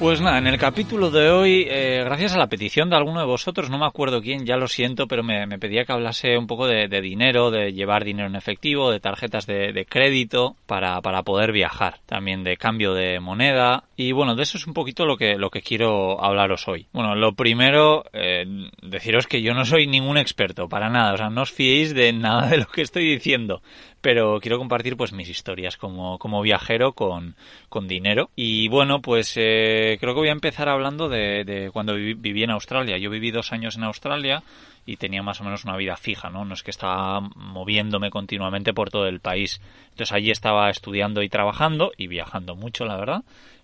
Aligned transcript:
Pues 0.00 0.22
nada, 0.22 0.38
en 0.38 0.46
el 0.46 0.56
capítulo 0.56 1.10
de 1.10 1.28
hoy, 1.28 1.66
eh, 1.68 2.00
gracias 2.06 2.32
a 2.32 2.38
la 2.38 2.46
petición 2.46 2.88
de 2.88 2.96
alguno 2.96 3.20
de 3.20 3.26
vosotros, 3.26 3.68
no 3.68 3.78
me 3.78 3.84
acuerdo 3.84 4.22
quién, 4.22 4.46
ya 4.46 4.56
lo 4.56 4.66
siento, 4.66 5.06
pero 5.06 5.22
me, 5.22 5.46
pedía 5.58 5.84
que 5.84 5.92
hablase 5.92 6.38
un 6.38 6.46
poco 6.46 6.66
de, 6.66 6.88
dinero, 7.02 7.50
de 7.50 7.74
llevar 7.74 8.02
dinero 8.02 8.26
en 8.26 8.34
efectivo, 8.34 8.90
de 8.90 8.98
tarjetas 8.98 9.44
de, 9.44 9.86
crédito 9.86 10.56
para, 10.66 11.02
para, 11.02 11.22
poder 11.22 11.52
viajar, 11.52 11.98
también 12.06 12.44
de 12.44 12.56
cambio 12.56 12.94
de 12.94 13.20
moneda 13.20 13.84
y 13.94 14.12
bueno, 14.12 14.34
de 14.36 14.44
eso 14.44 14.56
es 14.56 14.66
un 14.66 14.72
poquito 14.72 15.04
lo 15.04 15.18
que, 15.18 15.36
lo 15.36 15.50
que 15.50 15.60
quiero 15.60 16.24
hablaros 16.24 16.66
hoy. 16.66 16.86
Bueno, 16.94 17.14
lo 17.14 17.34
primero, 17.34 18.04
eh, 18.14 18.46
deciros 18.80 19.26
que 19.26 19.42
yo 19.42 19.52
no 19.52 19.66
soy 19.66 19.86
ningún 19.86 20.16
experto, 20.16 20.66
para 20.66 20.88
nada, 20.88 21.12
o 21.12 21.16
sea, 21.18 21.28
no 21.28 21.42
os 21.42 21.52
fiéis 21.52 21.94
de 21.94 22.14
nada 22.14 22.46
de 22.48 22.56
lo 22.56 22.66
que 22.68 22.80
estoy 22.80 23.04
diciendo 23.04 23.60
pero 24.00 24.40
quiero 24.40 24.58
compartir 24.58 24.96
pues 24.96 25.12
mis 25.12 25.28
historias 25.28 25.76
como, 25.76 26.18
como 26.18 26.42
viajero 26.42 26.92
con, 26.92 27.36
con 27.68 27.86
dinero. 27.86 28.30
Y 28.34 28.68
bueno, 28.68 29.00
pues 29.00 29.34
eh, 29.36 29.89
creo 29.98 30.14
que 30.14 30.20
voy 30.20 30.28
a 30.28 30.32
empezar 30.32 30.68
hablando 30.68 31.08
de, 31.08 31.70
cuando 31.72 31.94
viví, 31.94 32.42
en 32.42 32.50
Australia. 32.50 32.98
Yo 32.98 33.10
viví 33.10 33.30
dos 33.30 33.52
años 33.52 33.76
en 33.76 33.84
Australia 33.84 34.42
y 34.86 34.96
tenía 34.96 35.22
más 35.22 35.40
o 35.40 35.44
menos 35.44 35.64
una 35.64 35.76
vida 35.76 35.96
fija, 35.96 36.30
¿no? 36.30 36.44
No 36.44 36.54
es 36.54 36.62
que 36.62 36.70
estaba 36.70 37.20
moviéndome 37.20 38.10
continuamente 38.10 38.72
por 38.72 38.90
todo 38.90 39.06
el 39.06 39.20
país. 39.20 39.60
Entonces 39.90 40.12
allí 40.12 40.30
estaba 40.30 40.70
estudiando 40.70 41.22
y 41.22 41.28
trabajando 41.28 41.92
y 41.96 42.06
viajando 42.06 42.56
mucho, 42.56 42.84
la 42.84 42.96
verdad. 42.96 43.22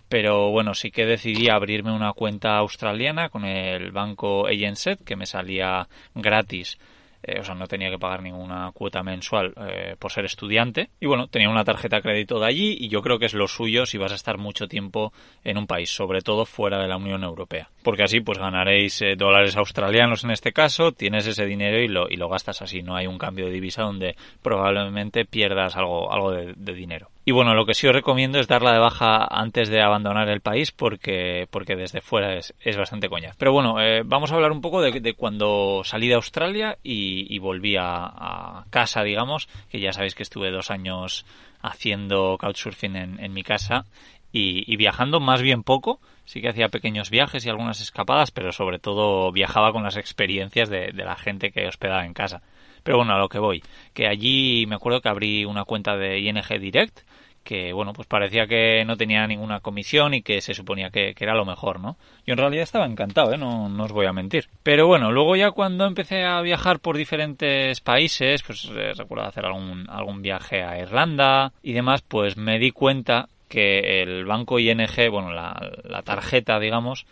Pero 0.09 0.51
bueno, 0.51 0.73
sí 0.73 0.91
que 0.91 1.05
decidí 1.05 1.49
abrirme 1.49 1.91
una 1.91 2.13
cuenta 2.13 2.57
australiana 2.57 3.29
con 3.29 3.43
el 3.45 3.91
banco 3.91 4.47
ANZ, 4.47 4.99
que 5.05 5.15
me 5.15 5.25
salía 5.25 5.87
gratis 6.15 6.77
eh, 7.23 7.39
o 7.39 7.43
sea, 7.43 7.55
no 7.55 7.67
tenía 7.67 7.89
que 7.89 7.97
pagar 7.97 8.21
ninguna 8.21 8.71
cuota 8.73 9.03
mensual 9.03 9.53
eh, 9.57 9.95
por 9.97 10.11
ser 10.11 10.25
estudiante. 10.25 10.89
Y 10.99 11.07
bueno, 11.07 11.27
tenía 11.27 11.49
una 11.49 11.63
tarjeta 11.63 11.97
de 11.97 12.01
crédito 12.01 12.39
de 12.39 12.47
allí 12.47 12.77
y 12.79 12.89
yo 12.89 13.01
creo 13.01 13.19
que 13.19 13.25
es 13.25 13.33
lo 13.33 13.47
suyo 13.47 13.85
si 13.85 13.97
vas 13.97 14.11
a 14.11 14.15
estar 14.15 14.37
mucho 14.37 14.67
tiempo 14.67 15.13
en 15.43 15.57
un 15.57 15.67
país, 15.67 15.89
sobre 15.89 16.21
todo 16.21 16.45
fuera 16.45 16.81
de 16.81 16.87
la 16.87 16.97
Unión 16.97 17.23
Europea. 17.23 17.69
Porque 17.83 18.03
así 18.03 18.19
pues 18.21 18.37
ganaréis 18.37 19.01
eh, 19.01 19.15
dólares 19.15 19.55
australianos 19.57 20.23
en 20.23 20.31
este 20.31 20.53
caso, 20.53 20.91
tienes 20.91 21.27
ese 21.27 21.45
dinero 21.45 21.79
y 21.79 21.87
lo, 21.87 22.09
y 22.09 22.15
lo 22.15 22.29
gastas 22.29 22.61
así, 22.61 22.81
no 22.81 22.95
hay 22.95 23.07
un 23.07 23.17
cambio 23.17 23.45
de 23.45 23.51
divisa 23.51 23.83
donde 23.83 24.15
probablemente 24.41 25.25
pierdas 25.25 25.75
algo, 25.75 26.11
algo 26.11 26.31
de 26.31 26.73
dinero. 26.73 27.09
Y 27.27 27.33
bueno, 27.33 27.53
lo 27.55 27.65
que 27.65 27.73
sí 27.73 27.85
os 27.85 27.93
recomiendo 27.93 28.39
es 28.39 28.47
darla 28.47 28.71
de 28.71 28.79
baja 28.79 29.27
antes 29.29 29.67
de 29.67 29.81
abandonar 29.81 30.29
el 30.29 30.39
país 30.39 30.71
porque, 30.71 31.45
porque 31.51 31.75
desde 31.75 31.99
fuera 31.99 32.35
es, 32.35 32.53
es 32.61 32.77
bastante 32.77 33.09
coña. 33.09 33.33
Pero 33.37 33.51
bueno, 33.51 33.81
eh, 33.81 34.03
vamos 34.05 34.31
a 34.31 34.35
hablar 34.35 34.53
un 34.53 34.61
poco 34.61 34.81
de, 34.81 35.13
cuando 35.13 35.81
salí 35.83 36.07
de 36.07 36.13
Australia 36.13 36.77
y, 36.83 37.37
volví 37.39 37.75
a, 37.77 38.63
casa, 38.69 39.03
digamos, 39.03 39.49
que 39.69 39.81
ya 39.81 39.91
sabéis 39.91 40.15
que 40.15 40.23
estuve 40.23 40.51
dos 40.51 40.71
años 40.71 41.25
haciendo 41.61 42.37
couchsurfing 42.39 42.95
en, 42.95 43.19
en 43.21 43.33
mi 43.33 43.43
casa 43.43 43.83
y, 44.31 44.77
viajando 44.77 45.19
más 45.19 45.41
bien 45.41 45.63
poco. 45.63 45.99
Sí 46.23 46.39
que 46.39 46.47
hacía 46.47 46.69
pequeños 46.69 47.09
viajes 47.09 47.45
y 47.45 47.49
algunas 47.49 47.81
escapadas, 47.81 48.31
pero 48.31 48.53
sobre 48.53 48.79
todo 48.79 49.33
viajaba 49.33 49.73
con 49.73 49.83
las 49.83 49.97
experiencias 49.97 50.69
de, 50.69 50.93
de 50.93 51.03
la 51.03 51.17
gente 51.17 51.51
que 51.51 51.67
hospedaba 51.67 52.05
en 52.05 52.13
casa. 52.13 52.41
Pero 52.83 52.97
bueno, 52.97 53.13
a 53.13 53.19
lo 53.19 53.29
que 53.29 53.39
voy, 53.39 53.63
que 53.93 54.07
allí 54.07 54.65
me 54.67 54.75
acuerdo 54.75 55.01
que 55.01 55.09
abrí 55.09 55.45
una 55.45 55.65
cuenta 55.65 55.95
de 55.95 56.19
ING 56.19 56.59
Direct 56.59 56.99
que 57.47 57.71
bueno, 57.71 57.93
pues 57.93 58.09
parecía 58.09 58.45
que 58.45 58.83
no 58.83 58.97
tenía 58.97 59.25
ninguna 59.25 59.61
comisión 59.61 60.13
y 60.13 60.21
que 60.21 60.41
se 60.41 60.53
suponía 60.53 60.89
que, 60.89 61.15
era 61.17 61.33
lo 61.33 61.45
mejor, 61.45 61.79
¿no? 61.79 61.95
Yo 62.25 62.33
en 62.33 62.39
realidad 62.39 62.63
estaba 62.63 62.85
encantado, 62.85 63.31
¿eh? 63.31 63.37
No, 63.37 63.69
no, 63.69 63.85
os 63.85 63.93
voy 63.93 64.05
a 64.05 64.11
mentir. 64.11 64.49
Pero 64.63 64.85
bueno, 64.85 65.13
luego 65.13 65.37
ya 65.37 65.51
cuando 65.51 65.85
empecé 65.85 66.25
a 66.25 66.41
viajar 66.41 66.81
por 66.81 66.97
diferentes 66.97 67.79
países, 67.79 68.43
pues 68.43 68.69
eh, 68.75 68.91
recuerdo 68.97 69.23
hacer 69.23 69.45
algún, 69.45 69.89
algún 69.89 70.21
viaje 70.21 70.61
a 70.61 70.77
Irlanda 70.77 71.53
y 71.63 71.71
demás, 71.71 72.01
pues 72.01 72.35
me 72.35 72.59
di 72.59 72.71
cuenta 72.71 73.29
que 73.47 74.01
el 74.01 74.25
banco 74.25 74.59
ING, 74.59 75.09
bueno, 75.09 75.31
la 75.31 76.01
tarjeta, 76.03 76.59
digamos, 76.59 77.05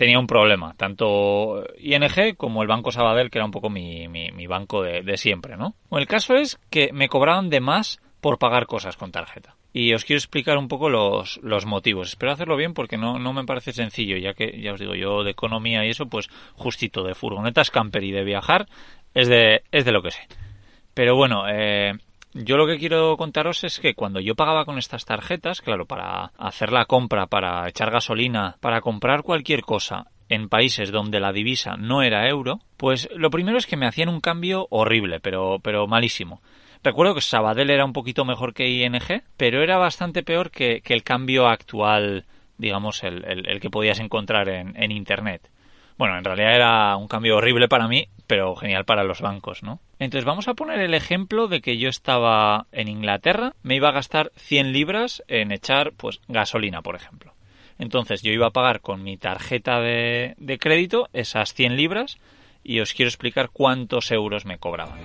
tenía 0.00 0.18
un 0.18 0.26
problema. 0.26 0.72
Tanto 0.78 1.62
ING 1.78 2.34
como 2.38 2.62
el 2.62 2.68
Banco 2.68 2.90
Sabadell, 2.90 3.30
que 3.30 3.36
era 3.36 3.44
un 3.44 3.50
poco 3.50 3.68
mi, 3.68 4.08
mi, 4.08 4.46
banco 4.46 4.82
de, 4.82 5.02
de, 5.02 5.18
siempre, 5.18 5.58
¿no? 5.58 5.74
Bueno, 5.90 6.00
el 6.00 6.08
caso 6.08 6.36
es 6.36 6.58
que 6.70 6.90
me 6.94 7.10
cobraban 7.10 7.50
de 7.50 7.60
más 7.60 8.00
por 8.22 8.38
pagar 8.38 8.64
cosas 8.64 8.96
con 8.96 9.12
tarjeta. 9.12 9.56
Y 9.74 9.92
os 9.92 10.06
quiero 10.06 10.16
explicar 10.16 10.56
un 10.56 10.68
poco 10.68 10.88
los, 10.88 11.38
los 11.42 11.66
motivos. 11.66 12.08
Espero 12.08 12.32
hacerlo 12.32 12.56
bien 12.56 12.72
porque 12.72 12.96
no, 12.96 13.18
no 13.18 13.34
me 13.34 13.44
parece 13.44 13.74
sencillo, 13.74 14.16
ya 14.16 14.32
que, 14.32 14.58
ya 14.62 14.72
os 14.72 14.80
digo, 14.80 14.94
yo 14.94 15.22
de 15.22 15.32
economía 15.32 15.84
y 15.84 15.90
eso, 15.90 16.06
pues 16.06 16.30
justito 16.54 17.02
de 17.02 17.14
furgonetas 17.14 17.70
camper 17.70 18.02
y 18.02 18.10
de 18.10 18.24
viajar 18.24 18.68
es 19.12 19.28
de, 19.28 19.64
es 19.70 19.84
de 19.84 19.92
lo 19.92 20.00
que 20.00 20.12
sé. 20.12 20.26
Pero 20.94 21.14
bueno, 21.14 21.44
eh, 21.46 21.92
yo 22.32 22.56
lo 22.56 22.66
que 22.66 22.78
quiero 22.78 23.16
contaros 23.16 23.64
es 23.64 23.80
que 23.80 23.94
cuando 23.94 24.20
yo 24.20 24.34
pagaba 24.34 24.64
con 24.64 24.78
estas 24.78 25.04
tarjetas, 25.04 25.60
claro, 25.60 25.86
para 25.86 26.32
hacer 26.38 26.72
la 26.72 26.84
compra, 26.84 27.26
para 27.26 27.68
echar 27.68 27.90
gasolina, 27.90 28.56
para 28.60 28.80
comprar 28.80 29.22
cualquier 29.22 29.62
cosa 29.62 30.06
en 30.28 30.48
países 30.48 30.92
donde 30.92 31.18
la 31.18 31.32
divisa 31.32 31.76
no 31.76 32.02
era 32.02 32.28
euro, 32.28 32.60
pues 32.76 33.08
lo 33.14 33.30
primero 33.30 33.58
es 33.58 33.66
que 33.66 33.76
me 33.76 33.86
hacían 33.86 34.08
un 34.08 34.20
cambio 34.20 34.68
horrible, 34.70 35.18
pero, 35.18 35.58
pero 35.60 35.88
malísimo. 35.88 36.40
Recuerdo 36.82 37.14
que 37.14 37.20
Sabadell 37.20 37.70
era 37.70 37.84
un 37.84 37.92
poquito 37.92 38.24
mejor 38.24 38.54
que 38.54 38.70
ING, 38.70 39.22
pero 39.36 39.62
era 39.62 39.76
bastante 39.76 40.22
peor 40.22 40.50
que, 40.50 40.82
el 40.86 41.02
cambio 41.02 41.46
actual, 41.46 42.24
digamos, 42.56 43.02
el, 43.02 43.24
el, 43.24 43.60
que 43.60 43.70
podías 43.70 43.98
encontrar 43.98 44.48
en, 44.48 44.80
en, 44.80 44.92
Internet. 44.92 45.50
Bueno, 46.00 46.16
en 46.16 46.24
realidad 46.24 46.54
era 46.54 46.96
un 46.96 47.08
cambio 47.08 47.36
horrible 47.36 47.68
para 47.68 47.86
mí, 47.86 48.08
pero 48.26 48.56
genial 48.56 48.86
para 48.86 49.04
los 49.04 49.20
bancos, 49.20 49.62
¿no? 49.62 49.80
Entonces 49.98 50.24
vamos 50.24 50.48
a 50.48 50.54
poner 50.54 50.80
el 50.80 50.94
ejemplo 50.94 51.46
de 51.46 51.60
que 51.60 51.76
yo 51.76 51.90
estaba 51.90 52.64
en 52.72 52.88
Inglaterra, 52.88 53.52
me 53.62 53.76
iba 53.76 53.90
a 53.90 53.92
gastar 53.92 54.32
100 54.36 54.72
libras 54.72 55.22
en 55.28 55.52
echar, 55.52 55.92
pues, 55.92 56.22
gasolina, 56.26 56.80
por 56.80 56.96
ejemplo. 56.96 57.34
Entonces 57.78 58.22
yo 58.22 58.32
iba 58.32 58.46
a 58.46 58.50
pagar 58.50 58.80
con 58.80 59.02
mi 59.02 59.18
tarjeta 59.18 59.78
de, 59.80 60.36
de 60.38 60.58
crédito 60.58 61.10
esas 61.12 61.52
100 61.52 61.76
libras 61.76 62.16
y 62.64 62.80
os 62.80 62.94
quiero 62.94 63.10
explicar 63.10 63.50
cuántos 63.52 64.10
euros 64.10 64.46
me 64.46 64.56
cobraban. 64.56 65.00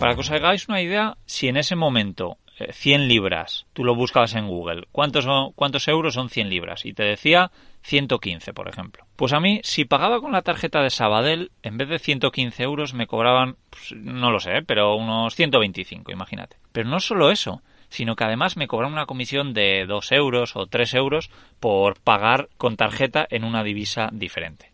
Para 0.00 0.14
que 0.14 0.20
os 0.20 0.30
hagáis 0.30 0.70
una 0.70 0.80
idea, 0.80 1.18
si 1.26 1.48
en 1.48 1.58
ese 1.58 1.76
momento 1.76 2.38
100 2.56 3.00
eh, 3.00 3.04
libras, 3.06 3.66
tú 3.72 3.84
lo 3.84 3.94
buscabas 3.94 4.34
en 4.34 4.48
Google, 4.48 4.86
¿cuántos, 4.92 5.26
¿cuántos 5.54 5.88
euros 5.88 6.14
son 6.14 6.30
100 6.30 6.48
libras? 6.48 6.84
Y 6.84 6.92
te 6.92 7.02
decía 7.02 7.50
115, 7.82 8.52
por 8.52 8.68
ejemplo. 8.68 9.04
Pues 9.16 9.32
a 9.32 9.40
mí, 9.40 9.60
si 9.64 9.84
pagaba 9.84 10.20
con 10.20 10.32
la 10.32 10.42
tarjeta 10.42 10.82
de 10.82 10.90
Sabadell, 10.90 11.50
en 11.62 11.76
vez 11.76 11.88
de 11.88 11.98
115 11.98 12.62
euros 12.62 12.94
me 12.94 13.06
cobraban, 13.06 13.56
pues, 13.70 13.92
no 13.96 14.30
lo 14.30 14.40
sé, 14.40 14.62
pero 14.66 14.94
unos 14.94 15.34
125, 15.34 16.12
imagínate. 16.12 16.56
Pero 16.72 16.88
no 16.88 17.00
solo 17.00 17.30
eso, 17.30 17.62
sino 17.88 18.16
que 18.16 18.24
además 18.24 18.56
me 18.56 18.66
cobraban 18.66 18.94
una 18.94 19.06
comisión 19.06 19.52
de 19.52 19.84
2 19.86 20.12
euros 20.12 20.56
o 20.56 20.66
3 20.66 20.94
euros 20.94 21.30
por 21.60 22.00
pagar 22.00 22.48
con 22.56 22.76
tarjeta 22.76 23.26
en 23.30 23.44
una 23.44 23.62
divisa 23.62 24.08
diferente. 24.12 24.72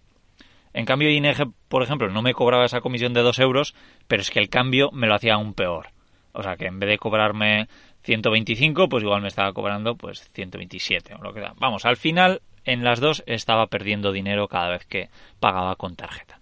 En 0.72 0.84
cambio, 0.84 1.10
ING, 1.10 1.52
por 1.68 1.82
ejemplo, 1.82 2.08
no 2.10 2.22
me 2.22 2.34
cobraba 2.34 2.64
esa 2.64 2.80
comisión 2.80 3.12
de 3.12 3.22
2 3.22 3.38
euros, 3.40 3.74
pero 4.06 4.22
es 4.22 4.30
que 4.30 4.38
el 4.38 4.48
cambio 4.48 4.90
me 4.92 5.08
lo 5.08 5.14
hacía 5.14 5.34
aún 5.34 5.54
peor. 5.54 5.88
O 6.32 6.42
sea 6.42 6.56
que 6.56 6.66
en 6.66 6.78
vez 6.78 6.88
de 6.88 6.98
cobrarme 6.98 7.68
125, 8.02 8.88
pues 8.88 9.02
igual 9.02 9.22
me 9.22 9.28
estaba 9.28 9.52
cobrando 9.52 9.96
pues 9.96 10.30
127 10.32 11.14
o 11.14 11.22
lo 11.22 11.32
que. 11.32 11.44
Vamos, 11.58 11.84
al 11.84 11.96
final 11.96 12.40
en 12.64 12.84
las 12.84 13.00
dos 13.00 13.22
estaba 13.26 13.66
perdiendo 13.66 14.12
dinero 14.12 14.48
cada 14.48 14.70
vez 14.70 14.86
que 14.86 15.08
pagaba 15.38 15.76
con 15.76 15.96
tarjeta. 15.96 16.40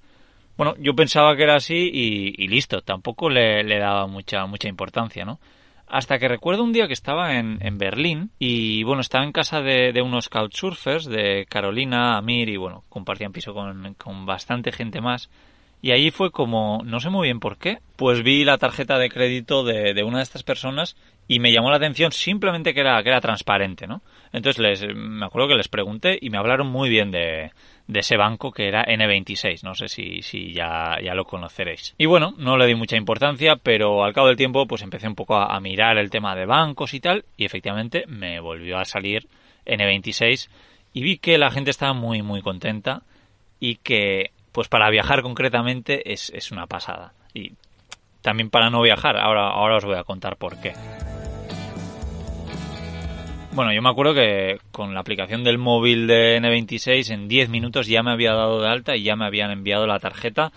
Bueno, 0.57 0.75
yo 0.79 0.95
pensaba 0.95 1.37
que 1.37 1.45
era 1.45 1.55
así 1.55 1.89
y, 1.93 2.49
listo, 2.49 2.83
tampoco 2.83 3.31
le, 3.31 3.79
daba 3.79 4.09
mucha, 4.09 4.45
mucha 4.47 4.69
importancia, 4.69 5.25
¿no? 5.25 5.39
Hasta 5.87 6.19
que 6.19 6.27
recuerdo 6.27 6.65
un 6.65 6.73
día 6.73 6.89
que 6.89 6.93
estaba 6.93 7.37
en, 7.37 7.59
en 7.61 7.79
Berlín 7.79 8.33
y 8.41 8.83
bueno, 8.83 9.01
estaba 9.01 9.25
en 9.25 9.33
casa 9.33 9.63
de, 9.63 9.93
de, 9.93 10.03
unos 10.03 10.29
couchsurfers, 10.29 11.07
de 11.07 11.47
Carolina, 11.49 12.19
Amir 12.19 12.49
y 12.49 12.57
bueno, 12.57 12.83
compartían 12.89 13.33
piso 13.33 13.55
con, 13.55 13.95
con 13.95 14.27
bastante 14.27 14.73
gente 14.73 15.01
más. 15.01 15.31
Y 15.81 15.93
ahí 15.93 16.11
fue 16.11 16.31
como, 16.31 16.83
no 16.85 16.99
sé 16.99 17.09
muy 17.09 17.29
bien 17.29 17.39
por 17.39 17.57
qué, 17.57 17.79
pues 17.97 18.23
vi 18.23 18.45
la 18.45 18.59
tarjeta 18.59 18.99
de 18.99 19.09
crédito 19.09 19.63
de, 19.63 19.95
de, 19.95 20.03
una 20.03 20.19
de 20.19 20.25
estas 20.25 20.43
personas 20.43 20.97
y 21.29 21.39
me 21.39 21.53
llamó 21.53 21.71
la 21.71 21.77
atención 21.77 22.11
simplemente 22.11 22.75
que 22.75 22.81
era, 22.81 23.01
que 23.03 23.11
era 23.11 23.21
transparente, 23.21 23.87
¿no? 23.87 24.03
Entonces 24.33 24.59
les, 24.59 24.97
me 24.97 25.25
acuerdo 25.25 25.49
que 25.49 25.55
les 25.55 25.69
pregunté 25.69 26.19
y 26.21 26.31
me 26.31 26.39
hablaron 26.39 26.67
muy 26.67 26.89
bien 26.89 27.11
de, 27.11 27.53
de 27.89 28.01
ese 28.01 28.17
banco 28.17 28.53
que 28.53 28.69
era 28.69 28.85
N26. 28.85 29.63
No 29.63 29.75
sé 29.75 29.89
si, 29.89 30.23
si 30.23 30.53
ya, 30.53 30.99
ya 31.03 31.15
lo 31.15 31.25
conoceréis. 31.25 31.95
Y 31.99 32.07
bueno, 32.07 32.35
no 32.37 32.57
le 32.57 32.67
di 32.67 32.75
mucha 32.75 32.97
importancia, 32.97 33.57
pero 33.57 34.05
al 34.05 34.13
cabo 34.13 34.29
del 34.29 34.37
tiempo 34.37 34.67
pues 34.67 34.83
empecé 34.83 35.09
un 35.09 35.15
poco 35.15 35.37
a, 35.37 35.59
mirar 35.61 35.99
el 35.99 36.11
tema 36.11 36.37
de 36.37 36.47
bancos 36.47 36.95
y 36.95 37.01
tal, 37.01 37.25
y 37.37 37.45
efectivamente 37.45 38.05
me 38.07 38.39
volvió 38.41 38.79
a 38.79 38.85
salir 38.85 39.27
N26 39.67 40.49
y 40.93 41.03
vi 41.03 41.19
que 41.19 41.37
la 41.37 41.51
gente 41.51 41.71
estaba 41.71 41.95
muy 41.95 42.23
muy 42.23 42.43
contenta 42.43 43.03
y 43.59 43.77
que 43.77 44.31
pues 44.53 44.69
para 44.69 44.91
viajar 44.91 45.23
concretamente 45.23 46.13
es, 46.13 46.31
es 46.31 46.51
una 46.51 46.67
pasada. 46.67 47.13
Y 47.35 47.53
también 48.23 48.51
para 48.51 48.71
no 48.71 48.83
viajar. 48.83 49.17
Ahora, 49.17 49.49
ahora 49.51 49.77
os 49.77 49.85
voy 49.85 49.97
a 49.97 50.05
contar 50.05 50.37
por 50.37 50.61
qué. 50.61 50.75
Bueno, 53.53 53.73
yo 53.73 53.83
me 53.83 53.89
acuerdo 53.89 54.15
que 54.15 54.59
con 54.71 54.95
la 54.95 55.01
aplicación 55.01 55.43
del 55.43 55.59
móvil 55.59 56.07
de 56.07 56.41
N26 56.41 57.13
en 57.13 57.27
10 57.27 57.49
minutos 57.49 57.87
ya 57.89 58.03
me 58.03 58.13
había 58.13 58.33
dado 58.33 58.61
de 58.61 58.69
alta 58.69 58.95
y 58.95 59.03
ya 59.03 59.17
me 59.17 59.27
habían 59.27 59.51
enviado 59.51 59.87
la 59.87 59.99
tarjeta 59.99 60.53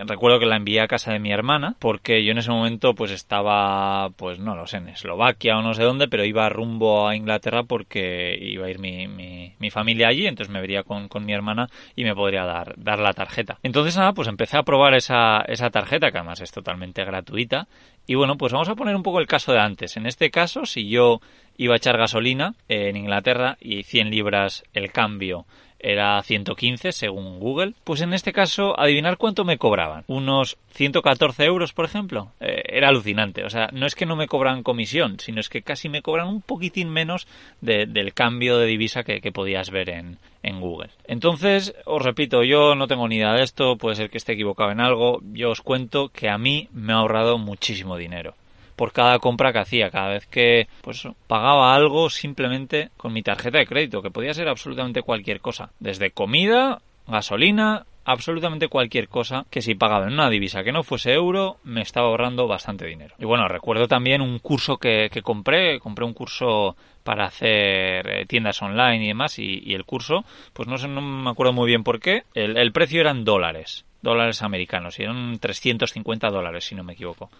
recuerdo 0.00 0.38
que 0.38 0.46
la 0.46 0.56
envié 0.56 0.80
a 0.80 0.88
casa 0.88 1.12
de 1.12 1.18
mi 1.18 1.32
hermana 1.32 1.76
porque 1.78 2.24
yo 2.24 2.32
en 2.32 2.38
ese 2.38 2.50
momento 2.50 2.94
pues 2.94 3.10
estaba 3.10 4.10
pues 4.16 4.38
no 4.38 4.54
lo 4.54 4.66
sé 4.66 4.78
en 4.78 4.88
Eslovaquia 4.88 5.58
o 5.58 5.62
no 5.62 5.74
sé 5.74 5.82
dónde 5.82 6.08
pero 6.08 6.24
iba 6.24 6.48
rumbo 6.48 7.06
a 7.06 7.16
Inglaterra 7.16 7.64
porque 7.64 8.36
iba 8.40 8.66
a 8.66 8.70
ir 8.70 8.78
mi, 8.78 9.06
mi, 9.06 9.70
familia 9.70 10.08
allí 10.08 10.26
entonces 10.26 10.52
me 10.52 10.60
vería 10.60 10.84
con, 10.84 11.08
con, 11.08 11.24
mi 11.24 11.32
hermana 11.32 11.68
y 11.96 12.04
me 12.04 12.14
podría 12.14 12.44
dar, 12.44 12.74
dar 12.76 13.00
la 13.00 13.12
tarjeta. 13.12 13.58
Entonces 13.62 13.96
nada 13.96 14.12
pues 14.12 14.28
empecé 14.28 14.56
a 14.56 14.62
probar 14.62 14.94
esa, 14.94 15.42
esa 15.48 15.70
tarjeta 15.70 16.12
que 16.12 16.18
además 16.18 16.40
es 16.40 16.52
totalmente 16.52 17.04
gratuita. 17.04 17.66
Y 18.06 18.14
bueno 18.14 18.36
pues 18.36 18.52
vamos 18.52 18.68
a 18.68 18.76
poner 18.76 18.94
un 18.94 19.02
poco 19.02 19.20
el 19.20 19.26
caso 19.26 19.52
de 19.52 19.60
antes. 19.60 19.96
En 19.96 20.06
este 20.06 20.30
caso 20.30 20.64
si 20.64 20.88
yo 20.88 21.20
iba 21.56 21.74
a 21.74 21.78
echar 21.78 21.96
gasolina 21.96 22.54
en 22.68 22.96
Inglaterra 22.96 23.56
y 23.60 23.82
100 23.82 24.10
libras 24.10 24.64
el 24.74 24.92
cambio 24.92 25.46
era 25.84 26.20
115 26.22 26.92
según 26.92 27.38
Google. 27.38 27.74
Pues 27.84 28.00
en 28.00 28.14
este 28.14 28.32
caso, 28.32 28.78
adivinar 28.78 29.18
cuánto 29.18 29.44
me 29.44 29.58
cobraban. 29.58 30.04
Unos 30.06 30.56
114 30.72 31.44
euros, 31.44 31.72
por 31.72 31.84
ejemplo. 31.84 32.32
Eh, 32.40 32.62
era 32.66 32.88
alucinante. 32.88 33.44
O 33.44 33.50
sea, 33.50 33.68
no 33.72 33.86
es 33.86 33.94
que 33.94 34.06
no 34.06 34.16
me 34.16 34.26
cobran 34.26 34.62
comisión, 34.62 35.20
sino 35.20 35.40
es 35.40 35.48
que 35.48 35.62
casi 35.62 35.88
me 35.88 36.02
cobran 36.02 36.28
un 36.28 36.40
poquitín 36.40 36.88
menos 36.88 37.28
del 37.60 38.14
cambio 38.14 38.58
de 38.58 38.66
divisa 38.66 39.04
que, 39.04 39.20
podías 39.32 39.70
ver 39.70 39.90
en, 39.90 40.18
en 40.42 40.60
Google. 40.60 40.90
Entonces, 41.06 41.74
os 41.84 42.02
repito, 42.02 42.44
yo 42.44 42.74
no 42.74 42.86
tengo 42.86 43.08
ni 43.08 43.16
idea 43.16 43.32
de 43.32 43.42
esto, 43.42 43.76
puede 43.76 43.96
ser 43.96 44.10
que 44.10 44.18
esté 44.18 44.32
equivocado 44.32 44.70
en 44.70 44.80
algo. 44.80 45.20
Yo 45.32 45.50
os 45.50 45.60
cuento 45.60 46.08
que 46.08 46.28
a 46.28 46.38
mí 46.38 46.68
me 46.72 46.92
ha 46.92 46.96
ahorrado 46.96 47.36
muchísimo 47.38 47.96
dinero 47.96 48.34
por 48.76 48.92
cada 48.92 49.18
compra 49.18 49.52
que 49.52 49.60
hacía, 49.60 49.90
cada 49.90 50.10
vez 50.10 50.26
que 50.26 50.68
pues 50.82 51.06
pagaba 51.26 51.74
algo 51.74 52.10
simplemente 52.10 52.90
con 52.96 53.12
mi 53.12 53.22
tarjeta 53.22 53.58
de 53.58 53.66
crédito, 53.66 54.02
que 54.02 54.10
podía 54.10 54.34
ser 54.34 54.48
absolutamente 54.48 55.02
cualquier 55.02 55.40
cosa, 55.40 55.70
desde 55.78 56.10
comida, 56.10 56.80
gasolina, 57.06 57.84
absolutamente 58.04 58.68
cualquier 58.68 59.08
cosa 59.08 59.46
que 59.50 59.62
si 59.62 59.74
pagaba 59.74 60.06
en 60.06 60.12
una 60.12 60.30
divisa 60.30 60.62
que 60.62 60.72
no 60.72 60.82
fuese 60.82 61.12
euro 61.12 61.56
me 61.64 61.80
estaba 61.80 62.08
ahorrando 62.08 62.46
bastante 62.46 62.86
dinero. 62.86 63.14
Y 63.18 63.24
bueno, 63.24 63.48
recuerdo 63.48 63.88
también 63.88 64.20
un 64.20 64.38
curso 64.38 64.76
que, 64.76 65.08
compré, 65.22 65.78
compré 65.80 66.04
un 66.04 66.12
curso 66.12 66.76
para 67.02 67.26
hacer 67.26 68.08
eh, 68.08 68.26
tiendas 68.26 68.60
online 68.62 69.04
y 69.04 69.08
demás 69.08 69.38
y, 69.38 69.74
el 69.74 69.84
curso, 69.84 70.24
pues 70.52 70.68
no 70.68 70.78
sé, 70.78 70.88
no 70.88 71.00
me 71.00 71.30
acuerdo 71.30 71.52
muy 71.52 71.66
bien 71.66 71.84
por 71.84 72.00
qué, 72.00 72.22
el, 72.34 72.56
el 72.56 72.72
precio 72.72 73.00
eran 73.00 73.24
dólares, 73.24 73.84
dólares 74.02 74.42
americanos, 74.42 74.98
y 74.98 75.02
eran 75.02 75.38
350 75.38 76.28
dólares 76.28 76.64
si 76.64 76.74
no 76.74 76.84
me 76.84 76.94
equivoco 76.94 77.30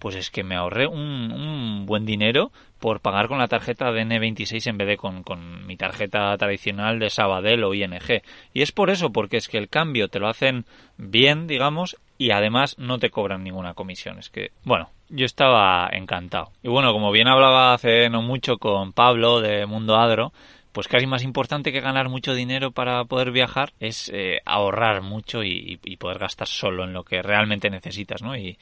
pues 0.00 0.16
es 0.16 0.30
que 0.30 0.42
me 0.42 0.56
ahorré 0.56 0.86
un, 0.86 1.84
buen 1.86 2.06
dinero 2.06 2.50
por 2.80 3.00
pagar 3.00 3.28
con 3.28 3.38
la 3.38 3.48
tarjeta 3.48 3.92
de 3.92 4.02
N26 4.02 4.66
en 4.68 4.78
vez 4.78 4.88
de 4.88 4.96
con, 4.96 5.66
mi 5.66 5.76
tarjeta 5.76 6.36
tradicional 6.38 6.98
de 6.98 7.10
Sabadell 7.10 7.62
o 7.64 7.74
ING. 7.74 8.22
Y 8.54 8.62
es 8.62 8.72
por 8.72 8.90
eso, 8.90 9.10
porque 9.12 9.36
es 9.36 9.48
que 9.48 9.58
el 9.58 9.68
cambio 9.68 10.08
te 10.08 10.18
lo 10.18 10.28
hacen 10.28 10.64
bien, 10.96 11.46
digamos, 11.46 11.96
y 12.16 12.30
además 12.30 12.78
no 12.78 12.98
te 12.98 13.10
cobran 13.10 13.44
ninguna 13.44 13.74
comisión. 13.74 14.18
Es 14.18 14.30
que, 14.30 14.52
bueno, 14.64 14.88
yo 15.10 15.26
estaba 15.26 15.90
encantado. 15.92 16.50
Y 16.62 16.68
bueno, 16.68 16.92
como 16.92 17.12
bien 17.12 17.28
hablaba 17.28 17.74
hace 17.74 18.08
no 18.08 18.22
mucho 18.22 18.56
con 18.56 18.94
Pablo 18.94 19.40
de 19.40 19.66
Mundo 19.66 19.96
Adro, 19.96 20.32
pues 20.72 20.88
casi 20.88 21.06
más 21.06 21.24
importante 21.24 21.72
que 21.72 21.80
ganar 21.80 22.08
mucho 22.08 22.32
dinero 22.32 22.70
para 22.70 23.04
poder 23.04 23.32
viajar 23.32 23.72
es 23.80 24.10
eh, 24.14 24.40
ahorrar 24.46 25.02
mucho 25.02 25.42
y, 25.42 25.78
y, 25.84 25.96
poder 25.96 26.18
gastar 26.18 26.46
solo 26.46 26.84
en 26.84 26.92
lo 26.92 27.02
que 27.02 27.22
realmente 27.22 27.68
necesitas, 27.70 28.22
¿no? 28.22 28.36
Y, 28.36 28.56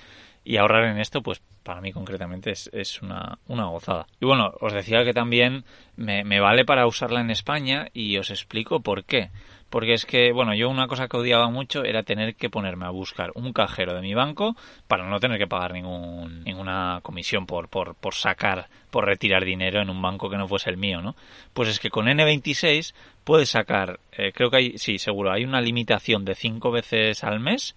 y 0.49 0.57
ahorrar 0.57 0.85
en 0.85 0.99
esto, 0.99 1.21
pues 1.21 1.43
para 1.63 1.83
mí 1.83 1.93
concretamente 1.93 2.53
es, 2.53 2.71
es 2.73 3.03
una, 3.03 3.39
una, 3.49 3.67
gozada. 3.67 4.07
Y 4.19 4.25
bueno, 4.25 4.51
os 4.63 4.73
decía 4.73 5.05
que 5.05 5.13
también 5.13 5.65
me, 5.95 6.25
me, 6.25 6.41
vale 6.41 6.65
para 6.65 6.87
usarla 6.87 7.21
en 7.21 7.31
España 7.31 7.89
y 7.93 8.17
os 8.17 8.31
explico 8.31 8.81
por 8.81 9.05
qué. 9.05 9.29
Porque 9.69 9.93
es 9.93 10.07
que, 10.07 10.33
bueno, 10.33 10.55
yo 10.55 10.71
una 10.71 10.89
cosa 10.89 11.07
que 11.07 11.19
odiaba 11.19 11.51
mucho 11.51 11.85
era 11.85 12.03
tener 12.03 12.35
que 12.35 12.49
ponerme 12.49 12.87
a 12.87 12.91
buscar 12.91 13.31
un 13.35 13.53
cajero 13.53 13.93
de 13.95 14.01
mi 14.01 14.15
banco 14.15 14.57
para 14.87 15.07
no 15.07 15.21
tener 15.21 15.39
que 15.39 15.47
pagar 15.47 15.75
ningún, 15.75 16.43
ninguna 16.45 17.01
comisión 17.03 17.45
por, 17.45 17.69
por, 17.69 17.95
por 17.95 18.15
sacar, 18.15 18.71
por 18.91 19.05
retirar 19.05 19.45
dinero 19.45 19.83
en 19.83 19.91
un 19.91 20.01
banco 20.01 20.31
que 20.31 20.39
no 20.39 20.49
fuese 20.49 20.71
el 20.71 20.79
mío, 20.79 21.03
¿no? 21.03 21.15
Pues 21.53 21.69
es 21.69 21.79
que 21.79 21.91
con 21.91 22.07
N26 22.07 22.95
puedes 23.23 23.51
sacar, 23.51 24.01
eh, 24.13 24.33
creo 24.33 24.49
que 24.49 24.57
hay, 24.57 24.79
sí, 24.79 24.97
seguro, 24.97 25.31
hay 25.31 25.45
una 25.45 25.61
limitación 25.61 26.25
de 26.25 26.35
cinco 26.35 26.71
veces 26.71 27.23
al 27.23 27.39
mes 27.39 27.77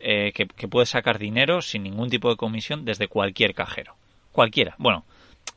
eh, 0.00 0.32
que, 0.32 0.46
que 0.46 0.68
puedes 0.68 0.90
sacar 0.90 1.18
dinero 1.18 1.60
sin 1.62 1.82
ningún 1.82 2.10
tipo 2.10 2.28
de 2.28 2.36
comisión 2.36 2.84
desde 2.84 3.08
cualquier 3.08 3.54
cajero. 3.54 3.94
Cualquiera. 4.32 4.74
Bueno, 4.78 5.04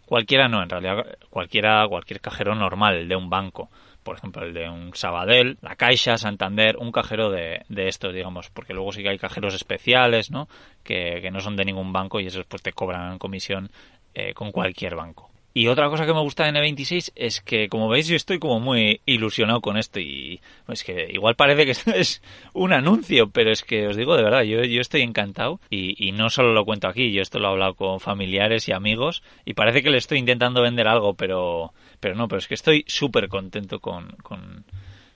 cualquiera 0.05 0.47
no, 0.47 0.63
en 0.63 0.69
realidad 0.69 1.17
cualquiera, 1.29 1.87
cualquier 1.87 2.21
cajero 2.21 2.55
normal 2.55 3.07
de 3.07 3.15
un 3.15 3.29
banco. 3.29 3.69
Por 4.03 4.17
ejemplo, 4.17 4.43
el 4.43 4.53
de 4.53 4.69
un 4.69 4.95
Sabadell, 4.95 5.57
la 5.61 5.75
Caixa, 5.75 6.17
Santander, 6.17 6.77
un 6.77 6.91
cajero 6.91 7.29
de, 7.29 7.63
de 7.67 7.87
estos, 7.87 8.13
digamos, 8.13 8.49
porque 8.49 8.73
luego 8.73 8.91
sí 8.91 9.03
que 9.03 9.09
hay 9.09 9.17
cajeros 9.17 9.53
especiales, 9.53 10.31
¿no? 10.31 10.47
Que, 10.83 11.19
que 11.21 11.29
no 11.29 11.41
son 11.41 11.55
de 11.55 11.65
ningún 11.65 11.91
banco 11.91 12.19
y 12.19 12.27
esos 12.27 12.45
pues 12.45 12.63
te 12.63 12.71
cobran 12.71 13.19
comisión 13.19 13.69
eh, 14.13 14.33
con 14.33 14.51
cualquier 14.51 14.95
banco. 14.95 15.29
Y 15.53 15.67
otra 15.67 15.89
cosa 15.89 16.05
que 16.05 16.13
me 16.13 16.21
gusta 16.21 16.45
de 16.45 16.51
N26 16.51 17.11
es 17.15 17.41
que, 17.41 17.69
como 17.69 17.89
veis, 17.89 18.07
yo 18.07 18.15
estoy 18.15 18.37
como 18.37 18.59
muy 18.59 19.01
ilusionado 19.05 19.61
con 19.61 19.77
esto 19.77 19.99
y 19.99 20.41
pues 20.65 20.83
que 20.83 21.09
igual 21.11 21.35
parece 21.35 21.65
que 21.65 21.71
esto 21.71 21.91
es 21.95 22.21
un 22.53 22.71
anuncio, 22.71 23.29
pero 23.29 23.51
es 23.51 23.63
que 23.63 23.87
os 23.87 23.97
digo 23.97 24.15
de 24.15 24.23
verdad, 24.23 24.43
yo, 24.43 24.63
yo 24.63 24.79
estoy 24.79 25.01
encantado 25.01 25.59
y, 25.69 25.95
y 26.07 26.11
no 26.11 26.29
solo 26.29 26.53
lo 26.53 26.65
cuento 26.65 26.87
aquí, 26.87 27.11
yo 27.11 27.21
esto 27.21 27.39
lo 27.39 27.47
he 27.47 27.51
hablado 27.51 27.73
con 27.73 27.99
familiares 27.99 28.67
y 28.67 28.73
amigos 28.73 29.23
y 29.43 29.53
parece 29.55 29.81
que 29.81 29.89
le 29.89 29.97
estoy 29.97 30.19
intentando 30.19 30.61
vender 30.61 30.87
algo, 30.87 31.15
pero, 31.15 31.73
pero 31.99 32.15
no, 32.15 32.27
pero 32.27 32.39
es 32.39 32.47
que 32.47 32.53
estoy 32.53 32.85
súper 32.87 33.27
contento 33.27 33.79
con, 33.79 34.09
con, 34.21 34.65